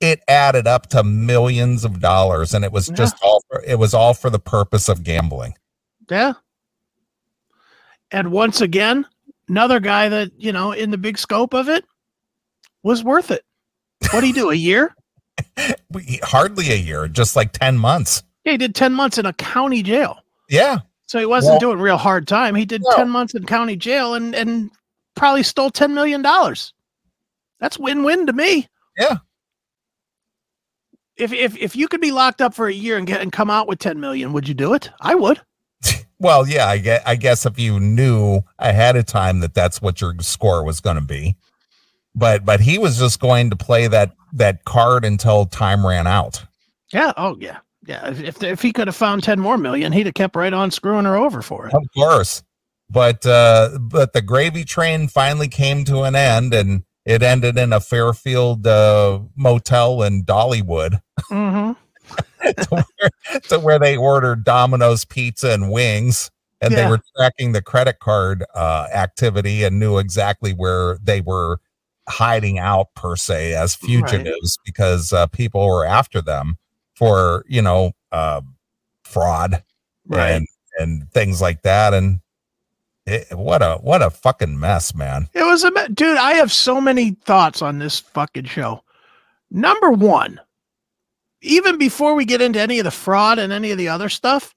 it 0.00 0.20
added 0.28 0.66
up 0.66 0.86
to 0.86 1.02
millions 1.04 1.84
of 1.84 2.00
dollars 2.00 2.54
and 2.54 2.64
it 2.64 2.72
was 2.72 2.88
just 2.88 3.16
all 3.22 3.42
for, 3.48 3.62
it 3.66 3.78
was 3.78 3.92
all 3.92 4.14
for 4.14 4.30
the 4.30 4.38
purpose 4.38 4.88
of 4.88 5.02
gambling 5.02 5.54
yeah. 6.10 6.32
And 8.10 8.32
once 8.32 8.60
again, 8.60 9.06
another 9.48 9.78
guy 9.78 10.08
that 10.08 10.32
you 10.36 10.52
know, 10.52 10.72
in 10.72 10.90
the 10.90 10.98
big 10.98 11.16
scope 11.16 11.54
of 11.54 11.68
it, 11.68 11.84
was 12.82 13.04
worth 13.04 13.30
it. 13.30 13.44
What 14.00 14.14
would 14.14 14.24
he 14.24 14.32
do? 14.32 14.50
A 14.50 14.54
year? 14.54 14.94
Hardly 16.22 16.72
a 16.72 16.76
year 16.76 17.06
just 17.08 17.36
like 17.36 17.52
10 17.52 17.78
months 17.78 18.22
Yeah, 18.44 18.52
he 18.52 18.58
did 18.58 18.74
ten 18.74 18.92
months 18.92 19.16
in 19.18 19.26
a 19.26 19.32
county 19.34 19.82
jail. 19.82 20.18
yeah 20.48 20.78
So 21.10 21.18
he 21.18 21.26
wasn't 21.26 21.54
Well- 21.54 21.58
doing 21.58 21.80
real 21.80 21.96
hard 21.96 22.28
time. 22.28 22.54
He 22.54 22.64
did 22.64 22.82
No. 22.84 22.94
10 22.94 23.10
months 23.10 23.34
in 23.34 23.44
county 23.44 23.74
jail 23.74 24.14
and 24.14 24.32
and 24.32 24.70
probably 25.16 25.42
stole 25.42 25.68
10 25.68 25.92
million 25.92 26.22
dollars. 26.22 26.72
That's 27.58 27.76
win-win 27.76 28.28
to 28.28 28.32
me. 28.32 28.68
Yeah. 28.96 29.16
If 31.16 31.32
if 31.32 31.56
if 31.56 31.74
you 31.74 31.88
could 31.88 32.00
be 32.00 32.12
locked 32.12 32.40
up 32.40 32.54
for 32.54 32.68
a 32.68 32.72
year 32.72 32.96
and 32.96 33.08
get 33.08 33.20
and 33.22 33.32
come 33.32 33.50
out 33.50 33.66
with 33.66 33.80
10 33.80 33.98
million, 33.98 34.32
would 34.32 34.46
you 34.46 34.54
do 34.54 34.72
it? 34.72 34.88
I 35.00 35.16
would. 35.16 35.40
well 36.20 36.46
yeah 36.46 36.66
i 36.68 36.76
guess, 36.78 37.02
I 37.06 37.16
guess 37.16 37.44
if 37.46 37.58
you 37.58 37.80
knew 37.80 38.42
ahead 38.60 38.94
of 38.96 39.06
time 39.06 39.40
that 39.40 39.54
that's 39.54 39.80
what 39.82 40.00
your 40.02 40.14
score 40.20 40.62
was 40.62 40.78
going 40.78 40.96
to 40.96 41.02
be 41.02 41.34
but 42.14 42.44
but 42.44 42.60
he 42.60 42.76
was 42.78 42.98
just 42.98 43.18
going 43.18 43.48
to 43.48 43.56
play 43.56 43.88
that 43.88 44.12
that 44.34 44.64
card 44.66 45.04
until 45.06 45.46
time 45.46 45.84
ran 45.84 46.06
out 46.06 46.44
Yeah. 46.92 47.12
Oh 47.16 47.36
yeah. 47.40 47.58
Yeah. 47.86 48.10
If 48.10 48.42
if, 48.42 48.60
he 48.62 48.72
could 48.72 48.88
have 48.88 48.96
found 48.96 49.22
10 49.22 49.40
more 49.40 49.56
million, 49.58 49.92
he'd 49.92 50.06
have 50.06 50.14
kept 50.14 50.36
right 50.36 50.52
on 50.52 50.70
screwing 50.70 51.04
her 51.06 51.16
over 51.16 51.40
for 51.42 51.66
it. 51.66 51.74
of 51.74 51.82
course 51.96 52.42
but 52.92 53.24
uh 53.24 53.78
but 53.80 54.12
the 54.12 54.20
gravy 54.20 54.64
train 54.64 55.06
finally 55.06 55.46
came 55.46 55.84
to 55.84 56.02
an 56.02 56.16
end 56.16 56.52
and 56.52 56.82
it 57.06 57.22
ended 57.22 57.56
in 57.56 57.72
a 57.72 57.78
fairfield 57.80 58.66
uh 58.66 59.20
motel 59.36 60.02
in 60.02 60.24
dollywood 60.24 61.00
Mm-hmm. 61.30 61.72
to, 62.62 62.66
where, 62.70 63.40
to 63.48 63.58
where 63.60 63.78
they 63.78 63.96
ordered 63.96 64.42
domino's 64.44 65.04
pizza 65.04 65.50
and 65.52 65.70
wings 65.70 66.32
and 66.60 66.72
Yeah. 66.72 66.82
they 66.84 66.90
were 66.90 67.00
tracking 67.16 67.52
the 67.52 67.62
credit 67.62 68.00
card 68.00 68.44
uh 68.56 68.88
activity 68.92 69.62
and 69.62 69.78
knew 69.78 69.98
exactly 69.98 70.52
where 70.52 70.98
they 71.00 71.20
were 71.20 71.60
hiding 72.08 72.58
out 72.58 72.88
per 72.96 73.14
se 73.14 73.54
as 73.54 73.78
Right. 73.84 73.88
fugitives 73.88 74.58
because 74.66 75.12
uh, 75.12 75.28
people 75.28 75.64
were 75.64 75.84
after 75.86 76.20
them 76.20 76.56
for 77.00 77.44
you 77.48 77.62
know 77.62 77.92
uh 78.12 78.42
fraud 79.04 79.64
Right. 80.06 80.32
and 80.32 80.46
and 80.78 81.10
things 81.12 81.40
like 81.40 81.62
that 81.62 81.94
and 81.94 82.20
it, 83.06 83.26
what 83.32 83.62
a 83.62 83.76
what 83.76 84.02
a 84.02 84.10
fucking 84.10 84.60
mess 84.60 84.94
man 84.94 85.28
It 85.32 85.42
was 85.44 85.64
a 85.64 85.88
dude. 85.88 86.18
I 86.18 86.34
have 86.34 86.52
so 86.52 86.78
many 86.80 87.12
thoughts 87.12 87.62
on 87.62 87.78
this 87.78 87.98
fucking 88.00 88.44
show. 88.44 88.82
Number 89.50 89.90
one, 89.90 90.38
even 91.40 91.78
before 91.78 92.14
we 92.14 92.24
get 92.26 92.42
into 92.42 92.60
any 92.60 92.78
of 92.78 92.84
the 92.84 92.90
fraud 92.90 93.38
and 93.38 93.52
any 93.52 93.70
of 93.70 93.78
the 93.78 93.88
other 93.88 94.08
stuff, 94.10 94.54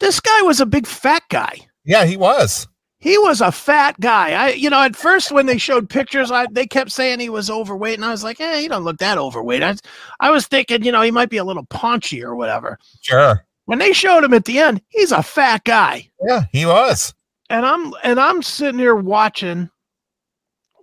this 0.00 0.18
guy 0.18 0.42
was 0.42 0.60
a 0.60 0.66
big 0.66 0.86
fat 0.86 1.22
guy. 1.30 1.60
yeah 1.84 2.04
he 2.04 2.16
was 2.16 2.66
He 3.02 3.18
was 3.18 3.40
a 3.40 3.50
fat 3.50 3.98
guy. 3.98 4.30
I, 4.32 4.50
you 4.52 4.70
know, 4.70 4.80
at 4.80 4.94
first 4.94 5.32
when 5.32 5.46
they 5.46 5.58
showed 5.58 5.90
pictures, 5.90 6.30
I 6.30 6.46
they 6.50 6.66
kept 6.66 6.92
saying 6.92 7.18
he 7.18 7.28
was 7.28 7.50
overweight, 7.50 7.96
and 7.98 8.04
I 8.04 8.10
was 8.12 8.22
like, 8.22 8.38
"Hey, 8.38 8.62
he 8.62 8.68
don't 8.68 8.84
look 8.84 8.98
that 8.98 9.18
overweight." 9.18 9.62
I, 9.62 9.74
I 10.20 10.30
was 10.30 10.46
thinking, 10.46 10.84
you 10.84 10.92
know, 10.92 11.02
he 11.02 11.10
might 11.10 11.28
be 11.28 11.38
a 11.38 11.44
little 11.44 11.64
paunchy 11.66 12.22
or 12.22 12.36
whatever. 12.36 12.78
sure 13.00 13.44
When 13.64 13.80
they 13.80 13.92
showed 13.92 14.22
him 14.22 14.34
at 14.34 14.44
the 14.44 14.58
end, 14.60 14.80
he's 14.88 15.10
a 15.12 15.22
fat 15.22 15.64
guy. 15.64 16.08
yeah 16.24 16.44
he 16.52 16.64
was 16.64 17.12
and 17.50 17.66
I'm 17.66 17.92
and 18.04 18.18
I'm 18.20 18.40
sitting 18.42 18.78
here 18.78 18.94
watching 18.94 19.68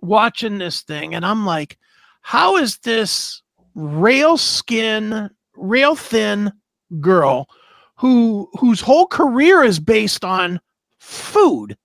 watching 0.02 0.58
this 0.58 0.82
thing 0.82 1.14
and 1.14 1.24
I'm 1.26 1.44
like 1.44 1.78
how 2.22 2.56
is 2.56 2.78
this 2.78 3.42
rail 3.74 4.36
skin 4.36 5.30
rail 5.56 5.96
thin 5.96 6.52
girl 7.00 7.48
who 7.96 8.48
whose 8.58 8.80
whole 8.80 9.06
career 9.06 9.62
is 9.62 9.78
based 9.80 10.24
on 10.24 10.60
food 10.98 11.76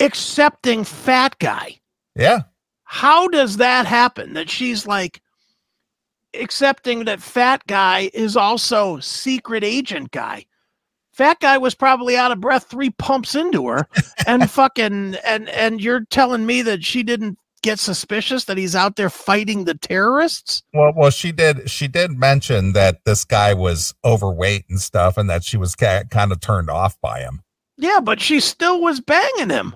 accepting 0.00 0.84
fat 0.84 1.38
guy. 1.38 1.80
Yeah. 2.14 2.42
How 2.84 3.28
does 3.28 3.56
that 3.56 3.86
happen 3.86 4.34
that 4.34 4.48
she's 4.48 4.86
like 4.86 5.20
accepting 6.34 7.04
that 7.04 7.20
fat 7.20 7.66
guy 7.66 8.10
is 8.14 8.36
also 8.36 9.00
secret 9.00 9.64
agent 9.64 10.10
guy? 10.12 10.46
Fat 11.12 11.40
guy 11.40 11.56
was 11.58 11.74
probably 11.74 12.16
out 12.16 12.30
of 12.30 12.40
breath 12.40 12.66
three 12.68 12.90
pumps 12.90 13.34
into 13.34 13.68
her 13.68 13.86
and 14.26 14.50
fucking 14.50 15.16
and 15.24 15.48
and 15.48 15.80
you're 15.80 16.04
telling 16.10 16.46
me 16.46 16.62
that 16.62 16.84
she 16.84 17.02
didn't 17.02 17.38
get 17.62 17.78
suspicious 17.78 18.44
that 18.44 18.58
he's 18.58 18.76
out 18.76 18.96
there 18.96 19.10
fighting 19.10 19.64
the 19.64 19.74
terrorists? 19.74 20.62
Well 20.72 20.92
well 20.94 21.10
she 21.10 21.32
did 21.32 21.68
she 21.70 21.88
did 21.88 22.12
mention 22.12 22.72
that 22.74 23.04
this 23.04 23.24
guy 23.24 23.54
was 23.54 23.94
overweight 24.04 24.66
and 24.68 24.80
stuff 24.80 25.16
and 25.16 25.28
that 25.30 25.42
she 25.42 25.56
was 25.56 25.74
ca- 25.74 26.04
kind 26.10 26.30
of 26.32 26.40
turned 26.40 26.70
off 26.70 27.00
by 27.00 27.20
him. 27.20 27.42
Yeah 27.78 28.00
but 28.00 28.20
she 28.20 28.38
still 28.38 28.80
was 28.80 29.00
banging 29.00 29.50
him 29.50 29.74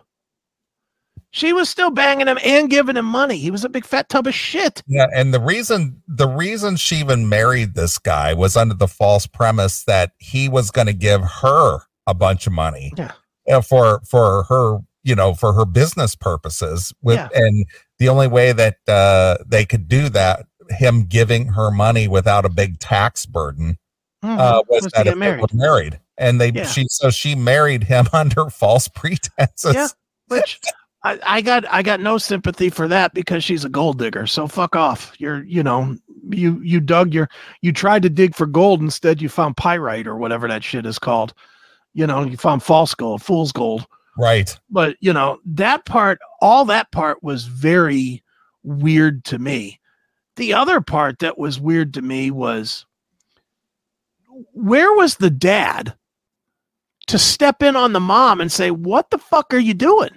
she 1.32 1.52
was 1.52 1.68
still 1.68 1.90
banging 1.90 2.26
him 2.28 2.38
and 2.44 2.68
giving 2.70 2.96
him 2.96 3.04
money 3.04 3.36
he 3.36 3.50
was 3.50 3.64
a 3.64 3.68
big 3.68 3.84
fat 3.84 4.08
tub 4.08 4.26
of 4.26 4.34
shit 4.34 4.82
Yeah, 4.86 5.06
and 5.14 5.32
the 5.32 5.40
reason 5.40 6.02
the 6.08 6.26
reason 6.28 6.76
she 6.76 6.96
even 6.96 7.28
married 7.28 7.74
this 7.74 7.98
guy 7.98 8.34
was 8.34 8.56
under 8.56 8.74
the 8.74 8.88
false 8.88 9.26
premise 9.26 9.84
that 9.84 10.12
he 10.18 10.48
was 10.48 10.70
going 10.70 10.86
to 10.88 10.92
give 10.92 11.22
her 11.22 11.78
a 12.06 12.14
bunch 12.14 12.46
of 12.46 12.52
money. 12.52 12.92
Yeah. 12.96 13.12
uh, 13.48 13.60
for 13.60 14.00
for 14.08 14.42
her, 14.44 14.78
you 15.04 15.14
know, 15.14 15.34
for 15.34 15.52
her 15.52 15.64
business 15.64 16.14
purposes. 16.16 16.92
With 17.02 17.16
Yeah. 17.16 17.28
and 17.34 17.64
the 17.98 18.08
only 18.08 18.26
way 18.26 18.52
that 18.52 18.76
uh, 18.88 19.36
they 19.46 19.64
could 19.64 19.86
do 19.86 20.08
that, 20.08 20.46
him 20.70 21.04
giving 21.04 21.46
her 21.48 21.70
money 21.70 22.08
without 22.08 22.44
a 22.44 22.48
big 22.48 22.78
tax 22.80 23.26
burden, 23.26 23.78
uh, 24.24 24.62
was, 24.68 24.82
Was 24.84 24.92
that 24.92 25.06
if 25.06 25.18
they 25.18 25.36
were 25.36 25.46
married. 25.52 26.00
And 26.18 26.40
they 26.40 26.50
Yeah. 26.50 26.66
she 26.66 26.86
so 26.88 27.10
she 27.10 27.34
married 27.36 27.84
him 27.84 28.06
under 28.12 28.50
false 28.50 28.88
pretenses. 28.88 29.74
Yeah. 29.74 29.88
which 30.28 30.58
I, 31.02 31.18
I 31.22 31.40
got 31.40 31.64
I 31.70 31.82
got 31.82 32.00
no 32.00 32.18
sympathy 32.18 32.68
for 32.68 32.86
that 32.88 33.14
because 33.14 33.42
she's 33.42 33.64
a 33.64 33.70
gold 33.70 33.98
digger. 33.98 34.26
So 34.26 34.46
fuck 34.46 34.76
off. 34.76 35.12
You're 35.18 35.42
you 35.44 35.62
know 35.62 35.96
you 36.28 36.60
you 36.62 36.80
dug 36.80 37.14
your 37.14 37.28
you 37.62 37.72
tried 37.72 38.02
to 38.02 38.10
dig 38.10 38.34
for 38.34 38.46
gold 38.46 38.82
instead 38.82 39.22
you 39.22 39.28
found 39.28 39.56
pyrite 39.56 40.06
or 40.06 40.16
whatever 40.16 40.46
that 40.48 40.62
shit 40.62 40.84
is 40.84 40.98
called. 40.98 41.32
You 41.94 42.06
know 42.06 42.24
you 42.24 42.36
found 42.36 42.62
false 42.62 42.94
gold, 42.94 43.22
fool's 43.22 43.52
gold. 43.52 43.86
Right. 44.18 44.54
But 44.68 44.96
you 45.00 45.12
know 45.12 45.38
that 45.46 45.86
part, 45.86 46.18
all 46.42 46.66
that 46.66 46.92
part 46.92 47.22
was 47.22 47.44
very 47.46 48.22
weird 48.62 49.24
to 49.24 49.38
me. 49.38 49.80
The 50.36 50.52
other 50.52 50.82
part 50.82 51.20
that 51.20 51.38
was 51.38 51.58
weird 51.58 51.94
to 51.94 52.02
me 52.02 52.30
was 52.30 52.84
where 54.52 54.92
was 54.94 55.16
the 55.16 55.30
dad 55.30 55.94
to 57.06 57.18
step 57.18 57.62
in 57.62 57.76
on 57.76 57.94
the 57.94 58.00
mom 58.00 58.42
and 58.42 58.52
say, 58.52 58.70
"What 58.70 59.08
the 59.08 59.18
fuck 59.18 59.54
are 59.54 59.58
you 59.58 59.72
doing?" 59.72 60.10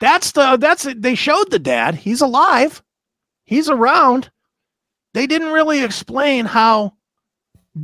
That's 0.00 0.32
the 0.32 0.56
that's 0.56 0.86
they 0.96 1.14
showed 1.14 1.50
the 1.50 1.58
dad. 1.58 1.94
He's 1.94 2.20
alive. 2.20 2.82
He's 3.44 3.68
around. 3.68 4.30
They 5.14 5.26
didn't 5.26 5.52
really 5.52 5.82
explain 5.84 6.46
how 6.46 6.94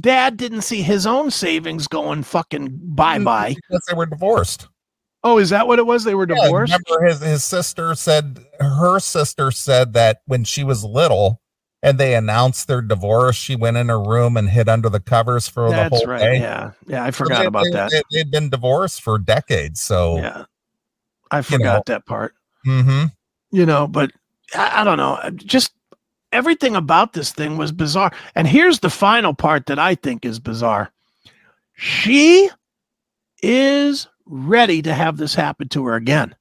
dad 0.01 0.37
didn't 0.37 0.63
see 0.63 0.83
his 0.83 1.07
own 1.07 1.31
savings 1.31 1.87
going 1.87 2.23
fucking 2.23 2.79
bye 2.83 3.19
bye. 3.19 3.55
Because 3.55 3.85
they 3.89 3.95
were 3.95 4.07
divorced. 4.07 4.69
Oh, 5.25 5.39
is 5.39 5.51
that 5.51 5.67
what 5.67 5.79
it 5.79 5.87
was? 5.87 6.05
They 6.05 6.15
were 6.15 6.27
Yeah, 6.29 6.43
divorced. 6.45 6.73
remember 6.73 7.07
his 7.07 7.21
his 7.21 7.45
sister 7.45 7.95
said 7.95 8.39
her 8.61 8.99
sister 9.01 9.51
said 9.51 9.93
that 9.93 10.21
when 10.27 10.45
she 10.45 10.65
was 10.65 10.85
little 10.85 11.41
and 11.83 11.99
they 11.99 12.15
announced 12.15 12.67
their 12.69 12.81
divorce, 12.81 13.37
she 13.37 13.57
went 13.57 13.77
in 13.77 13.89
her 13.89 14.01
room 14.01 14.37
and 14.37 14.49
hid 14.49 14.69
under 14.69 14.89
the 14.89 15.01
covers 15.01 15.49
for 15.49 15.69
the 15.69 15.89
whole 15.89 16.05
right. 16.07 16.21
day. 16.21 16.39
Yeah, 16.41 16.71
yeah. 16.87 17.05
I 17.05 17.11
So 17.11 17.25
forgot 17.25 17.41
they- 17.41 17.47
about 17.47 17.65
they- 17.65 17.71
that. 17.73 17.91
They, 17.91 18.03
they'd 18.13 18.31
been 18.31 18.49
divorced 18.51 19.03
for 19.03 19.19
decades. 19.19 19.81
So 19.81 20.17
yeah, 20.19 20.45
I 21.31 21.43
forgot 21.43 21.87
that 21.87 22.07
part. 22.07 22.35
mhm. 22.67 23.13
You 23.51 23.67
know, 23.67 23.87
but 23.87 24.13
I, 24.55 24.81
I 24.81 24.85
don't 24.85 24.99
know. 24.99 25.19
Just 25.37 25.73
everything 26.33 26.77
about 26.77 27.13
this 27.13 27.33
thing 27.33 27.57
was 27.57 27.73
bizarre. 27.73 28.13
And 28.35 28.47
here's 28.47 28.81
the 28.81 28.91
final 28.91 29.35
part 29.35 29.67
that 29.67 29.79
I 29.79 29.95
think 29.95 30.25
is 30.25 30.39
bizarre. 30.41 30.93
She 31.75 32.51
is 33.43 34.09
ready 34.27 34.83
to 34.83 34.93
have 34.95 35.17
this 35.17 35.35
happen 35.35 35.69
to 35.71 35.87
her 35.87 35.95
again. 35.95 36.35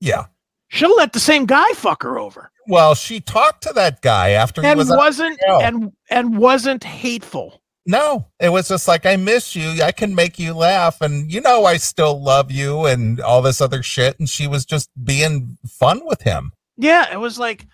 yeah. 0.00 0.26
She'll 0.68 0.96
let 0.96 1.12
the 1.12 1.20
same 1.20 1.46
guy 1.46 1.68
fuck 1.74 2.02
her 2.02 2.18
over. 2.18 2.50
Well, 2.66 2.94
she 2.96 3.20
talked 3.20 3.62
to 3.64 3.72
that 3.74 4.00
guy 4.02 4.30
after 4.30 4.60
he 4.60 4.66
and 4.66 4.78
was 4.78 4.88
wasn't 4.88 5.38
and 5.46 5.92
and 6.10 6.36
wasn't 6.38 6.82
hateful. 6.82 7.62
No, 7.86 8.26
it 8.40 8.48
was 8.48 8.68
just 8.68 8.88
like 8.88 9.04
I 9.04 9.16
miss 9.16 9.54
you. 9.54 9.82
I 9.82 9.92
can 9.92 10.14
make 10.14 10.38
you 10.38 10.54
laugh, 10.54 11.00
and 11.00 11.30
you 11.30 11.40
know 11.40 11.64
I 11.66 11.76
still 11.76 12.22
love 12.22 12.50
you, 12.50 12.86
and 12.86 13.20
all 13.20 13.42
this 13.42 13.60
other 13.60 13.82
shit. 13.82 14.18
And 14.18 14.28
she 14.28 14.46
was 14.46 14.64
just 14.64 14.90
being 15.02 15.58
fun 15.66 16.00
with 16.04 16.22
him. 16.22 16.52
Yeah, 16.76 17.12
it 17.12 17.18
was 17.18 17.38
like 17.38 17.66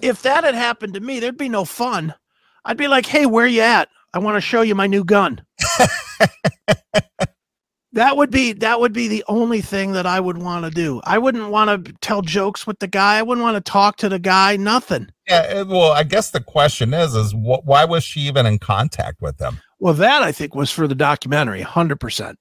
if 0.00 0.22
that 0.22 0.44
had 0.44 0.54
happened 0.54 0.94
to 0.94 1.00
me, 1.00 1.20
there'd 1.20 1.36
be 1.36 1.48
no 1.48 1.64
fun. 1.64 2.14
I'd 2.64 2.76
be 2.76 2.88
like, 2.88 3.06
"Hey, 3.06 3.24
where 3.26 3.46
you 3.46 3.60
at? 3.60 3.88
I 4.12 4.18
want 4.18 4.36
to 4.36 4.40
show 4.40 4.62
you 4.62 4.74
my 4.74 4.88
new 4.88 5.04
gun." 5.04 5.44
that 7.92 8.16
would 8.16 8.30
be 8.30 8.52
that 8.54 8.80
would 8.80 8.92
be 8.92 9.08
the 9.08 9.24
only 9.28 9.60
thing 9.60 9.92
that 9.92 10.06
I 10.06 10.18
would 10.18 10.38
want 10.38 10.64
to 10.64 10.70
do. 10.70 11.00
I 11.04 11.18
wouldn't 11.18 11.50
want 11.50 11.84
to 11.84 11.92
tell 12.00 12.22
jokes 12.22 12.66
with 12.66 12.78
the 12.78 12.86
guy. 12.86 13.18
I 13.18 13.22
wouldn't 13.22 13.44
want 13.44 13.62
to 13.62 13.70
talk 13.70 13.96
to 13.98 14.08
the 14.08 14.18
guy. 14.18 14.56
Nothing. 14.56 15.08
Yeah. 15.28 15.44
Eh, 15.48 15.62
well, 15.62 15.92
I 15.92 16.02
guess 16.02 16.30
the 16.30 16.40
question 16.40 16.94
is, 16.94 17.14
is 17.14 17.32
wh- 17.32 17.64
why 17.66 17.84
was 17.84 18.02
she 18.02 18.20
even 18.20 18.46
in 18.46 18.58
contact 18.58 19.20
with 19.20 19.38
him? 19.40 19.60
Well, 19.78 19.94
that 19.94 20.22
I 20.22 20.32
think 20.32 20.54
was 20.54 20.70
for 20.70 20.88
the 20.88 20.94
documentary, 20.94 21.60
hundred 21.60 22.00
percent. 22.00 22.38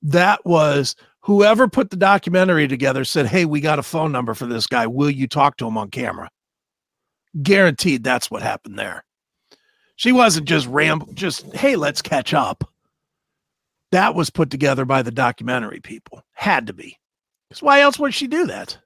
That 0.00 0.44
was 0.46 0.96
whoever 1.20 1.68
put 1.68 1.90
the 1.90 1.96
documentary 1.96 2.66
together 2.66 3.04
said, 3.04 3.26
"Hey, 3.26 3.44
we 3.44 3.60
got 3.60 3.78
a 3.78 3.82
phone 3.82 4.10
number 4.10 4.32
for 4.32 4.46
this 4.46 4.66
guy. 4.66 4.86
Will 4.86 5.10
you 5.10 5.28
talk 5.28 5.58
to 5.58 5.66
him 5.66 5.76
on 5.76 5.90
camera?" 5.90 6.30
Guaranteed, 7.42 8.04
that's 8.04 8.30
what 8.30 8.42
happened 8.42 8.78
there. 8.78 9.04
She 9.96 10.12
wasn't 10.12 10.48
just 10.48 10.66
ramble, 10.68 11.12
just 11.12 11.54
hey, 11.54 11.76
let's 11.76 12.00
catch 12.00 12.32
up. 12.32 12.64
That 13.92 14.14
was 14.14 14.30
put 14.30 14.50
together 14.50 14.84
by 14.84 15.02
the 15.02 15.10
documentary 15.10 15.80
people. 15.80 16.22
Had 16.32 16.66
to 16.66 16.72
be, 16.72 16.98
because 17.48 17.62
why 17.62 17.80
else 17.80 17.98
would 17.98 18.14
she 18.14 18.26
do 18.26 18.46
that? 18.46 18.78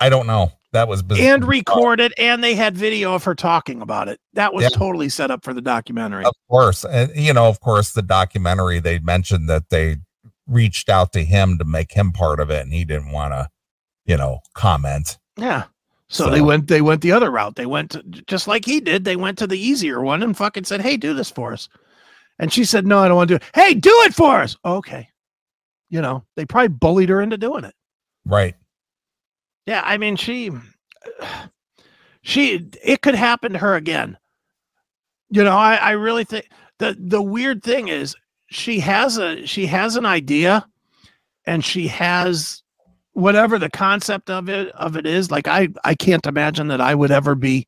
I 0.00 0.08
don't 0.08 0.26
know. 0.26 0.52
That 0.72 0.86
was 0.86 1.02
biz- 1.02 1.18
And 1.20 1.44
recorded, 1.46 2.12
and 2.18 2.44
they 2.44 2.54
had 2.54 2.76
video 2.76 3.14
of 3.14 3.24
her 3.24 3.34
talking 3.34 3.80
about 3.82 4.08
it. 4.08 4.20
That 4.34 4.52
was 4.54 4.64
Yeah. 4.64 4.68
totally 4.68 5.08
set 5.08 5.30
up 5.30 5.42
for 5.42 5.54
the 5.54 5.62
documentary. 5.62 6.24
Of 6.24 6.34
course, 6.48 6.84
and 6.84 7.10
you 7.16 7.32
know, 7.32 7.46
of 7.48 7.60
course, 7.60 7.92
the 7.92 8.02
documentary 8.02 8.78
they 8.78 8.98
mentioned 8.98 9.48
that 9.48 9.70
they 9.70 9.96
reached 10.46 10.88
out 10.88 11.12
to 11.14 11.24
him 11.24 11.58
to 11.58 11.64
make 11.64 11.92
him 11.92 12.12
part 12.12 12.38
of 12.38 12.50
it, 12.50 12.62
and 12.62 12.72
he 12.72 12.84
didn't 12.84 13.12
want 13.12 13.32
to, 13.32 13.48
you 14.06 14.16
know, 14.16 14.40
comment. 14.54 15.18
Yeah. 15.36 15.64
So, 16.10 16.24
So- 16.24 16.30
they 16.30 16.40
went 16.42 16.68
they 16.68 16.80
went 16.82 17.00
the 17.00 17.12
other 17.12 17.30
route. 17.30 17.56
They 17.56 17.66
went 17.66 17.90
to, 17.92 18.02
just 18.02 18.46
like 18.46 18.64
he 18.64 18.80
did. 18.80 19.04
They 19.04 19.16
went 19.16 19.38
to 19.38 19.46
the 19.46 19.58
easier 19.58 20.00
one 20.00 20.22
and 20.22 20.36
fucking 20.36 20.64
said, 20.64 20.80
"Hey, 20.82 20.96
do 20.96 21.12
this 21.14 21.30
for 21.30 21.52
us." 21.52 21.68
And 22.38 22.52
she 22.52 22.64
said, 22.64 22.86
"No, 22.86 22.98
I 22.98 23.08
don't 23.08 23.16
want 23.16 23.28
to 23.28 23.38
do 23.38 23.44
it." 23.44 23.50
"Hey, 23.54 23.74
do 23.74 23.92
it 24.04 24.14
for 24.14 24.40
us." 24.40 24.56
Okay. 24.64 25.08
You 25.90 26.00
know, 26.00 26.24
they 26.36 26.44
probably 26.44 26.68
bullied 26.68 27.08
her 27.08 27.20
into 27.20 27.38
doing 27.38 27.64
it. 27.64 27.74
Right. 28.24 28.54
Yeah, 29.66 29.82
I 29.84 29.98
mean, 29.98 30.16
she 30.16 30.50
she 32.22 32.68
it 32.82 33.02
could 33.02 33.14
happen 33.14 33.52
to 33.52 33.58
her 33.58 33.74
again. 33.74 34.16
You 35.30 35.44
know, 35.44 35.56
I 35.56 35.76
I 35.76 35.90
really 35.92 36.24
think 36.24 36.48
the 36.78 36.96
the 36.98 37.22
weird 37.22 37.62
thing 37.62 37.88
is 37.88 38.14
she 38.50 38.80
has 38.80 39.18
a 39.18 39.46
she 39.46 39.66
has 39.66 39.96
an 39.96 40.06
idea 40.06 40.66
and 41.46 41.64
she 41.64 41.88
has 41.88 42.62
whatever 43.12 43.58
the 43.58 43.70
concept 43.70 44.30
of 44.30 44.48
it 44.48 44.68
of 44.68 44.96
it 44.96 45.06
is 45.06 45.30
like 45.30 45.48
I 45.48 45.68
I 45.84 45.94
can't 45.94 46.26
imagine 46.26 46.68
that 46.68 46.80
I 46.80 46.94
would 46.94 47.10
ever 47.10 47.34
be 47.34 47.66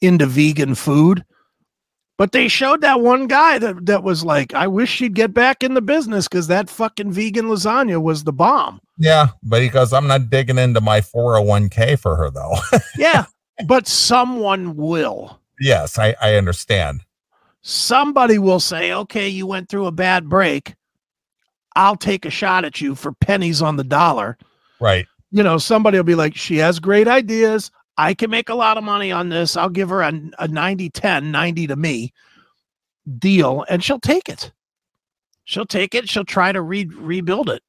into 0.00 0.26
vegan 0.26 0.74
food. 0.74 1.24
But 2.22 2.30
they 2.30 2.46
showed 2.46 2.82
that 2.82 3.00
one 3.00 3.26
guy 3.26 3.58
that 3.58 3.84
that 3.86 4.04
was 4.04 4.24
like, 4.24 4.54
I 4.54 4.68
wish 4.68 4.88
she'd 4.88 5.14
get 5.14 5.34
back 5.34 5.64
in 5.64 5.74
the 5.74 5.82
business 5.82 6.28
because 6.28 6.46
that 6.46 6.70
fucking 6.70 7.10
vegan 7.10 7.46
lasagna 7.46 8.00
was 8.00 8.22
the 8.22 8.32
bomb. 8.32 8.80
Yeah, 8.96 9.30
but 9.42 9.60
he 9.60 9.68
goes, 9.68 9.92
I'm 9.92 10.06
not 10.06 10.30
digging 10.30 10.56
into 10.56 10.80
my 10.80 11.00
401k 11.00 11.98
for 11.98 12.14
her 12.14 12.30
though. 12.30 12.54
Yeah, 12.96 13.24
but 13.66 13.88
someone 13.88 14.76
will. 14.76 15.40
yes, 15.58 15.98
I, 15.98 16.14
I 16.22 16.36
understand. 16.36 17.00
Somebody 17.62 18.38
will 18.38 18.60
say, 18.60 18.92
okay, 18.92 19.28
you 19.28 19.48
went 19.48 19.68
through 19.68 19.86
a 19.86 19.90
bad 19.90 20.28
break. 20.28 20.76
I'll 21.74 21.96
take 21.96 22.24
a 22.24 22.30
shot 22.30 22.64
at 22.64 22.80
you 22.80 22.94
for 22.94 23.10
pennies 23.10 23.60
on 23.60 23.74
the 23.74 23.82
dollar. 23.82 24.38
Right. 24.80 25.08
You 25.32 25.42
know, 25.42 25.58
somebody 25.58 25.98
will 25.98 26.04
be 26.04 26.14
like, 26.14 26.36
she 26.36 26.58
has 26.58 26.78
great 26.78 27.08
ideas. 27.08 27.72
I 28.02 28.14
can 28.14 28.30
make 28.30 28.48
a 28.48 28.54
lot 28.54 28.76
of 28.76 28.84
money 28.84 29.12
on 29.12 29.28
this. 29.28 29.56
I'll 29.56 29.68
give 29.68 29.88
her 29.88 30.02
a, 30.02 30.12
a 30.38 30.48
90 30.48 30.90
10, 30.90 31.30
90 31.30 31.66
to 31.68 31.76
me 31.76 32.12
deal, 33.18 33.64
and 33.68 33.82
she'll 33.82 34.00
take 34.00 34.28
it. 34.28 34.52
She'll 35.44 35.66
take 35.66 35.94
it. 35.94 36.08
She'll 36.08 36.24
try 36.24 36.50
to 36.52 36.60
re- 36.60 36.90
rebuild 36.92 37.48
it. 37.48 37.62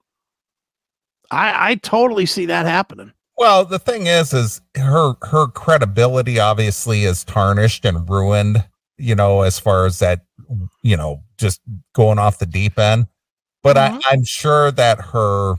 I, 1.32 1.72
I 1.72 1.76
totally 1.76 2.26
see 2.26 2.46
that 2.48 2.66
happening. 2.66 3.14
Well, 3.38 3.66
the 3.66 3.80
thing 3.80 4.08
is, 4.08 4.34
is 4.34 4.62
her 4.76 5.14
her 5.24 5.48
credibility 5.48 6.40
obviously 6.40 7.04
is 7.04 7.24
tarnished 7.24 7.86
and 7.86 8.08
ruined. 8.10 8.64
You 8.98 9.16
know, 9.16 9.42
as 9.42 9.60
far 9.60 9.86
as 9.86 10.00
that, 10.00 10.22
you 10.82 10.96
know, 10.96 11.24
just 11.38 11.62
going 11.94 12.20
off 12.20 12.40
the 12.40 12.46
deep 12.46 12.78
end. 12.78 13.08
But 13.64 13.76
Mhm. 13.76 14.02
I, 14.06 14.12
I'm 14.12 14.24
sure 14.24 14.72
that 14.72 15.00
her, 15.00 15.56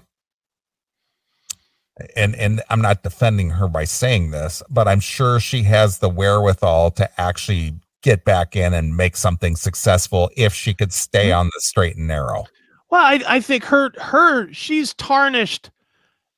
and 2.17 2.35
and 2.37 2.61
I'm 2.71 2.81
not 2.81 3.03
defending 3.03 3.51
her 3.51 3.69
by 3.69 3.85
saying 3.85 4.31
this, 4.33 4.63
but 4.69 4.89
I'm 4.89 5.01
sure 5.01 5.39
she 5.41 5.63
has 5.65 5.99
the 5.99 6.09
wherewithal 6.09 6.91
to 6.93 7.21
actually 7.21 7.75
get 8.03 8.25
back 8.25 8.55
in 8.57 8.75
and 8.75 8.97
make 8.97 9.17
something 9.17 9.57
successful 9.57 10.31
if 10.37 10.53
she 10.53 10.75
could 10.75 10.93
stay 10.93 11.29
Mhm. 11.29 11.39
on 11.39 11.47
the 11.47 11.61
straight 11.61 11.97
and 11.97 12.07
narrow. 12.09 12.45
Well, 12.91 13.05
I, 13.05 13.21
I 13.27 13.41
think 13.41 13.65
her 13.65 13.93
her 13.99 14.53
she's 14.53 14.93
tarnished 14.95 15.71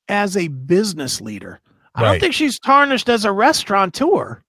as 0.09 0.37
a 0.37 0.49
business 0.49 1.21
leader. 1.21 1.61
I 1.95 2.03
don't 2.03 2.21
think 2.21 2.35
she's 2.35 2.59
tarnished 2.61 3.09
as 3.09 3.25
a 3.25 3.33
restaurateur 3.33 4.43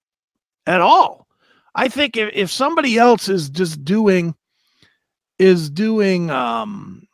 at 0.66 0.80
all. 0.82 1.26
I 1.74 1.88
think 1.88 2.16
if, 2.16 2.30
if 2.34 2.50
somebody 2.50 2.98
else 2.98 3.28
is 3.30 3.48
just 3.48 3.82
doing 3.84 4.34
is 5.38 5.70
doing 5.70 6.30
um 6.30 7.07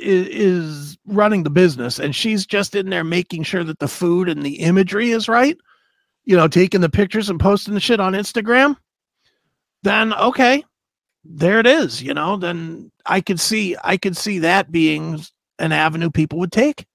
is, 0.00 0.28
is 0.28 0.98
running 1.06 1.42
the 1.42 1.50
business 1.50 1.98
and 1.98 2.14
she's 2.14 2.46
just 2.46 2.74
in 2.74 2.90
there 2.90 3.04
making 3.04 3.42
sure 3.42 3.64
that 3.64 3.78
the 3.78 3.88
food 3.88 4.28
and 4.28 4.42
the 4.42 4.60
imagery 4.60 5.10
is 5.10 5.28
right, 5.28 5.56
you 6.24 6.36
know, 6.36 6.48
taking 6.48 6.80
the 6.80 6.88
pictures 6.88 7.28
and 7.28 7.40
posting 7.40 7.74
the 7.74 7.80
shit 7.80 8.00
on 8.00 8.12
Instagram, 8.12 8.76
then 9.82 10.12
okay, 10.14 10.64
there 11.24 11.58
it 11.58 11.66
is, 11.66 12.02
you 12.02 12.14
know, 12.14 12.36
then 12.36 12.90
I 13.06 13.20
could 13.20 13.40
see 13.40 13.76
I 13.82 13.96
could 13.96 14.16
see 14.16 14.40
that 14.40 14.72
being 14.72 15.20
an 15.58 15.72
avenue 15.72 16.10
people 16.10 16.38
would 16.38 16.52
take. 16.52 16.86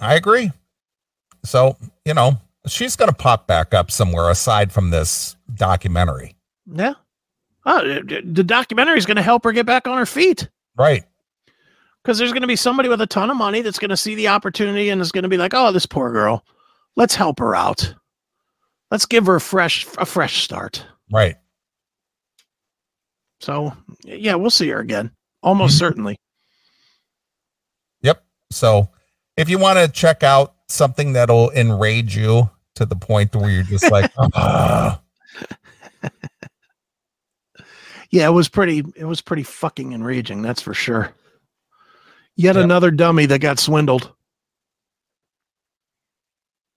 I 0.00 0.14
agree. 0.14 0.52
So, 1.44 1.76
you 2.04 2.14
know, 2.14 2.40
she's 2.66 2.96
going 2.96 3.10
to 3.10 3.14
pop 3.14 3.46
back 3.46 3.74
up 3.74 3.90
somewhere 3.90 4.30
aside 4.30 4.72
from 4.72 4.90
this 4.90 5.36
documentary. 5.54 6.36
Yeah. 6.72 6.94
Oh, 7.70 7.82
the 7.84 8.42
documentary 8.44 8.96
is 8.96 9.04
going 9.04 9.18
to 9.18 9.22
help 9.22 9.44
her 9.44 9.52
get 9.52 9.66
back 9.66 9.86
on 9.86 9.98
her 9.98 10.06
feet 10.06 10.48
Right. 10.76 11.04
because 12.02 12.16
there's 12.16 12.32
going 12.32 12.40
to 12.40 12.48
be 12.48 12.56
somebody 12.56 12.88
with 12.88 13.02
a 13.02 13.06
ton 13.06 13.28
of 13.30 13.36
money 13.36 13.60
that's 13.60 13.78
going 13.78 13.90
to 13.90 13.96
see 13.96 14.14
the 14.14 14.28
opportunity 14.28 14.88
and 14.88 15.02
is 15.02 15.12
going 15.12 15.24
to 15.24 15.28
be 15.28 15.36
like, 15.36 15.52
"Oh, 15.54 15.70
this 15.70 15.84
poor 15.84 16.10
girl, 16.10 16.44
let's 16.96 17.14
help 17.14 17.38
her 17.40 17.54
out. 17.54 17.94
Let's 18.90 19.04
give 19.04 19.26
her 19.26 19.36
a 19.36 19.40
fresh 19.40 19.86
a 19.98 20.06
fresh 20.06 20.42
start." 20.44 20.82
Right. 21.12 21.36
So, 23.40 23.72
yeah, 24.02 24.34
we'll 24.34 24.50
see 24.50 24.68
her 24.68 24.80
again, 24.80 25.10
almost 25.42 25.76
Mhm. 25.76 25.78
certainly. 25.78 26.20
Yep. 28.02 28.24
So, 28.50 28.88
if 29.36 29.48
you 29.50 29.58
want 29.58 29.78
to 29.78 29.88
check 29.88 30.22
out 30.22 30.54
something 30.68 31.12
that'll 31.12 31.50
enrage 31.50 32.16
you 32.16 32.48
to 32.76 32.86
the 32.86 32.96
point 32.96 33.34
where 33.36 33.50
you're 33.50 33.62
just 33.62 33.90
like, 33.92 34.10
"Ah," 34.34 35.00
Yeah, 38.10 38.26
it 38.26 38.32
was 38.32 38.48
pretty. 38.48 38.84
It 38.96 39.04
was 39.04 39.20
pretty 39.20 39.42
fucking 39.42 39.92
enraging. 39.92 40.42
That's 40.42 40.62
for 40.62 40.72
sure. 40.74 41.12
Yet 42.36 42.54
Yep. 42.56 42.64
another 42.64 42.90
dummy 42.90 43.26
that 43.26 43.40
got 43.40 43.58
swindled. 43.58 44.12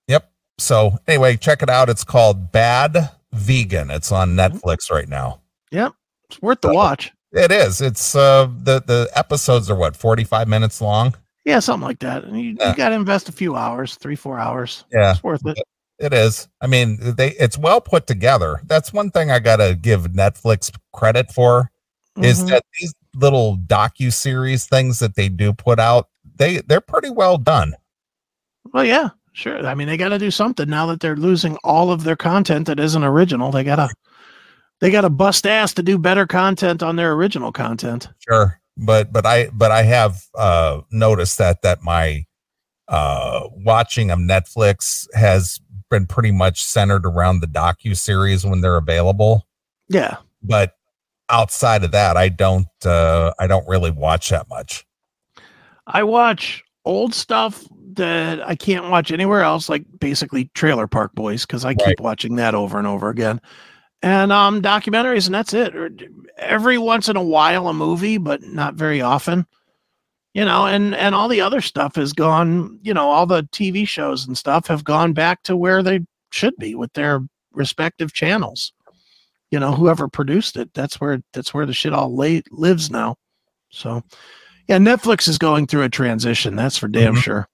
yep. 0.07 0.31
So, 0.57 0.97
anyway, 1.07 1.37
check 1.37 1.61
it 1.61 1.69
out. 1.69 1.89
It's 1.89 2.03
called 2.03 2.51
Bad 2.51 3.09
Vegan. 3.31 3.91
It's 3.91 4.11
on 4.11 4.31
Netflix 4.35 4.91
right 4.91 5.07
now. 5.07 5.41
Yep. 5.71 5.93
It's 6.29 6.41
worth 6.41 6.61
the 6.61 6.69
So- 6.69 6.73
watch. 6.73 7.11
It 7.33 7.49
is. 7.51 7.79
It's 7.79 8.13
uh 8.13 8.47
the 8.63 8.81
the 8.85 9.09
episodes 9.15 9.69
are 9.69 9.75
what 9.75 9.95
forty 9.95 10.25
five 10.25 10.49
minutes 10.49 10.81
long. 10.81 11.15
Yeah, 11.45 11.59
something 11.59 11.87
like 11.87 11.99
that. 11.99 12.25
And 12.25 12.37
you, 12.39 12.57
Yeah. 12.59 12.71
you 12.71 12.75
got 12.75 12.89
to 12.89 12.95
invest 12.95 13.29
a 13.29 13.31
few 13.31 13.55
hours, 13.55 13.95
three, 13.95 14.15
four 14.17 14.37
hours. 14.37 14.83
Yeah, 14.91 15.11
It's 15.11 15.23
worth 15.23 15.41
it. 15.45 15.57
It 16.01 16.13
is. 16.13 16.47
I 16.61 16.67
mean, 16.67 16.97
they 17.15 17.29
it's 17.31 17.57
well 17.57 17.79
put 17.81 18.07
together. 18.07 18.61
That's 18.65 18.91
one 18.91 19.11
thing 19.11 19.31
I 19.31 19.39
gotta 19.39 19.75
give 19.79 20.03
Netflix 20.07 20.71
credit 20.93 21.31
for 21.31 21.71
is 22.21 22.43
Mhm. 22.43 22.49
that 22.49 22.63
these 22.79 22.93
little 23.15 23.57
docu 23.57 24.11
series 24.11 24.65
things 24.65 24.99
that 24.99 25.15
they 25.15 25.29
do 25.29 25.53
put 25.53 25.79
out 25.79 26.09
they 26.35 26.57
they're 26.61 26.81
pretty 26.81 27.09
well 27.09 27.37
done. 27.37 27.73
Well, 28.73 28.83
yeah, 28.85 29.09
sure. 29.33 29.65
I 29.65 29.75
mean, 29.75 29.87
they 29.87 29.97
got 29.97 30.09
to 30.09 30.19
do 30.19 30.31
something 30.31 30.69
now 30.69 30.85
that 30.87 30.99
they're 30.99 31.15
losing 31.15 31.57
all 31.63 31.91
of 31.91 32.03
their 32.03 32.15
content 32.15 32.67
that 32.67 32.79
isn't 32.79 33.03
original. 33.03 33.51
They 33.51 33.63
gotta, 33.63 33.89
they 34.79 34.91
gotta 34.91 35.09
bust 35.09 35.45
ass 35.47 35.73
to 35.75 35.83
do 35.83 35.97
better 35.97 36.25
content 36.27 36.81
on 36.83 36.95
their 36.95 37.13
original 37.13 37.51
content. 37.51 38.07
Sure. 38.27 38.59
But 38.77 39.11
but 39.11 39.25
I 39.25 39.49
but 39.53 39.71
I 39.71 39.83
have 39.83 40.23
uh 40.35 40.81
noticed 40.91 41.37
that 41.39 41.61
that 41.63 41.81
my 41.83 42.25
uh 42.87 43.41
watching 43.51 44.09
of 44.11 44.19
Netflix 44.19 45.07
has 45.13 45.59
been 45.91 46.07
pretty 46.07 46.31
much 46.31 46.65
centered 46.65 47.05
around 47.05 47.41
the 47.41 47.47
docu 47.47 47.95
series 47.95 48.43
when 48.43 48.61
they're 48.61 48.77
available. 48.77 49.45
Yeah, 49.89 50.17
But 50.41 50.75
outside 51.29 51.83
of 51.83 51.91
that, 51.91 52.17
I 52.17 52.29
don't 52.29 52.67
uh 52.83 53.33
I 53.37 53.45
don't 53.45 53.67
really 53.67 53.91
watch 53.91 54.29
that 54.29 54.49
much. 54.49 54.85
I 55.85 56.03
watch 56.03 56.63
old 56.85 57.13
stuff 57.13 57.63
that 57.93 58.45
I 58.47 58.55
can't 58.55 58.89
watch 58.89 59.11
anywhere 59.11 59.41
else, 59.41 59.69
like 59.69 59.83
basically 59.99 60.45
Trailer 60.53 60.87
Park 60.87 61.13
Boys, 61.13 61.45
because 61.45 61.65
I 61.65 61.73
keep 61.73 61.99
watching 61.99 62.35
that 62.37 62.55
over 62.55 62.77
and 62.77 62.87
over 62.87 63.09
again. 63.09 63.41
And 64.01 64.31
um, 64.31 64.61
documentaries, 64.61 65.27
and 65.27 65.35
that's 65.35 65.53
it. 65.53 65.73
Every 66.37 66.77
once 66.77 67.07
in 67.09 67.17
a 67.17 67.23
while, 67.23 67.67
a 67.67 67.73
movie, 67.73 68.17
but 68.17 68.41
not 68.41 68.75
very 68.75 69.01
often. 69.01 69.45
You 70.33 70.45
know, 70.45 70.65
and 70.65 70.95
and 70.95 71.13
all 71.13 71.27
the 71.27 71.41
other 71.41 71.59
stuff 71.61 71.95
has 71.95 72.13
gone. 72.13 72.79
You 72.83 72.93
know, 72.93 73.09
all 73.09 73.25
the 73.25 73.43
TV 73.51 73.87
shows 73.87 74.25
and 74.25 74.37
stuff 74.37 74.67
have 74.67 74.83
gone 74.83 75.11
back 75.13 75.43
to 75.43 75.57
where 75.57 75.83
they 75.83 76.01
should 76.31 76.55
be 76.57 76.73
with 76.75 76.93
their 76.93 77.19
respective 77.51 78.13
channels. 78.13 78.71
You 79.49 79.59
know, 79.59 79.73
whoever 79.73 80.07
produced 80.07 80.55
it, 80.55 80.73
that's 80.73 81.01
where 81.01 81.21
that's 81.33 81.53
where 81.53 81.65
the 81.65 81.73
shit 81.73 81.91
all 81.91 82.15
lay, 82.15 82.41
lives 82.51 82.89
now. 82.89 83.17
So, 83.71 84.03
yeah, 84.69 84.77
Netflix 84.77 85.27
is 85.27 85.37
going 85.37 85.67
through 85.67 85.83
a 85.83 85.89
transition. 85.89 86.55
That's 86.55 86.77
for 86.77 86.87
damn 86.87 87.15
Mhm. 87.15 87.23
sure. 87.23 87.47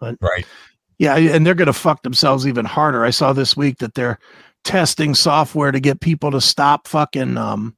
Right. 0.00 0.46
Yeah, 0.98 1.16
and 1.16 1.46
they're 1.46 1.54
going 1.54 1.66
to 1.66 1.72
fuck 1.72 2.02
themselves 2.02 2.46
even 2.46 2.64
harder. 2.64 3.04
I 3.04 3.10
saw 3.10 3.32
this 3.32 3.56
week 3.56 3.78
that 3.78 3.94
they're 3.94 4.18
testing 4.64 5.14
software 5.14 5.70
to 5.70 5.78
get 5.80 6.00
people 6.00 6.30
to 6.32 6.40
stop 6.40 6.88
fucking 6.88 7.36
um 7.38 7.76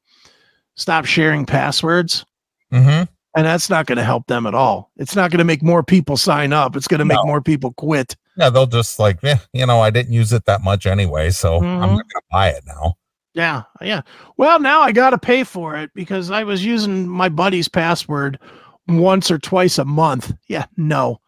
stop 0.76 1.04
sharing 1.04 1.44
passwords, 1.44 2.24
Mm-hmm. 2.72 3.10
And 3.36 3.46
that's 3.46 3.68
not 3.70 3.86
going 3.86 3.98
to 3.98 4.04
help 4.04 4.26
them 4.26 4.46
at 4.46 4.54
all. 4.54 4.90
It's 4.96 5.14
not 5.14 5.30
going 5.30 5.38
to 5.38 5.44
make 5.44 5.62
more 5.62 5.82
people 5.82 6.16
sign 6.16 6.52
up. 6.52 6.74
It's 6.76 6.88
going 6.88 6.98
to 7.00 7.04
make 7.04 7.18
No. 7.18 7.24
more 7.24 7.40
people 7.40 7.72
quit. 7.74 8.16
Yeah, 8.36 8.50
they'll 8.50 8.66
just 8.66 8.98
like, 8.98 9.18
yeah, 9.22 9.38
you 9.52 9.66
know, 9.66 9.80
I 9.80 9.90
didn't 9.90 10.12
use 10.12 10.32
it 10.32 10.44
that 10.46 10.62
much 10.62 10.86
anyway, 10.86 11.30
so 11.30 11.56
I'm 11.56 11.62
Mhm. 11.62 11.80
not 11.80 11.88
gonna 11.90 12.22
buy 12.30 12.48
it 12.50 12.62
now. 12.66 12.94
Yeah, 13.34 13.62
yeah. 13.80 14.02
Well, 14.36 14.60
now 14.60 14.80
I 14.80 14.92
got 14.92 15.10
to 15.10 15.18
pay 15.18 15.44
for 15.44 15.76
it 15.76 15.90
because 15.94 16.30
I 16.30 16.44
was 16.44 16.64
using 16.64 17.08
my 17.08 17.28
buddy's 17.28 17.68
password 17.68 18.38
once 18.86 19.30
or 19.30 19.38
twice 19.38 19.78
a 19.78 19.84
month. 19.84 20.32
Yeah, 20.48 20.66
no. 20.76 21.20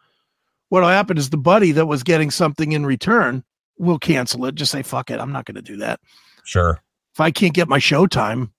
What'll 0.69 0.89
happen 0.89 1.17
is 1.17 1.29
the 1.29 1.37
buddy 1.37 1.71
that 1.73 1.85
was 1.85 2.01
getting 2.03 2.31
something 2.31 2.71
in 2.71 2.85
return 2.85 3.43
will 3.77 3.99
cancel 3.99 4.45
it. 4.45 4.55
Just 4.55 4.71
say, 4.71 4.81
fuck 4.81 5.11
it. 5.11 5.19
I'm 5.19 5.31
not 5.33 5.45
going 5.45 5.55
to 5.55 5.61
do 5.61 5.77
that. 5.77 5.99
Sure. 6.45 6.79
If 7.13 7.19
I 7.19 7.29
can't 7.31 7.53
get 7.53 7.67
my 7.67 7.79
Showtime, 7.79 8.51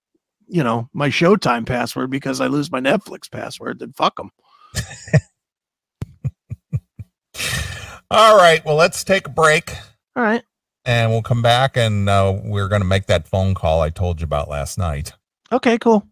you 0.53 0.62
know 0.62 0.88
my 0.92 1.09
Showtime 1.09 1.66
password 1.66 2.11
because 2.11 2.40
I 2.40 2.46
lose 2.46 2.70
my 2.70 2.80
Netflix 2.80 3.30
password, 3.30 3.80
then 3.80 3.92
fuck 3.92 4.16
them. 4.16 4.30
All 8.11 8.36
right. 8.36 8.62
Well, 8.64 8.76
let's 8.76 9.03
take 9.03 9.26
a 9.26 9.30
break. 9.30 9.74
All 10.14 10.22
right. 10.22 10.42
And 10.84 11.11
we'll 11.11 11.22
come 11.22 11.40
back 11.40 11.76
and 11.76 12.09
uh, 12.09 12.38
we're 12.44 12.68
going 12.68 12.82
to 12.82 12.86
make 12.86 13.07
that 13.07 13.26
phone 13.26 13.55
call 13.55 13.80
I 13.80 13.88
told 13.88 14.20
you 14.20 14.24
about 14.24 14.50
last 14.50 14.76
night. 14.76 15.14
Okay, 15.50 15.78
cool. 15.78 16.07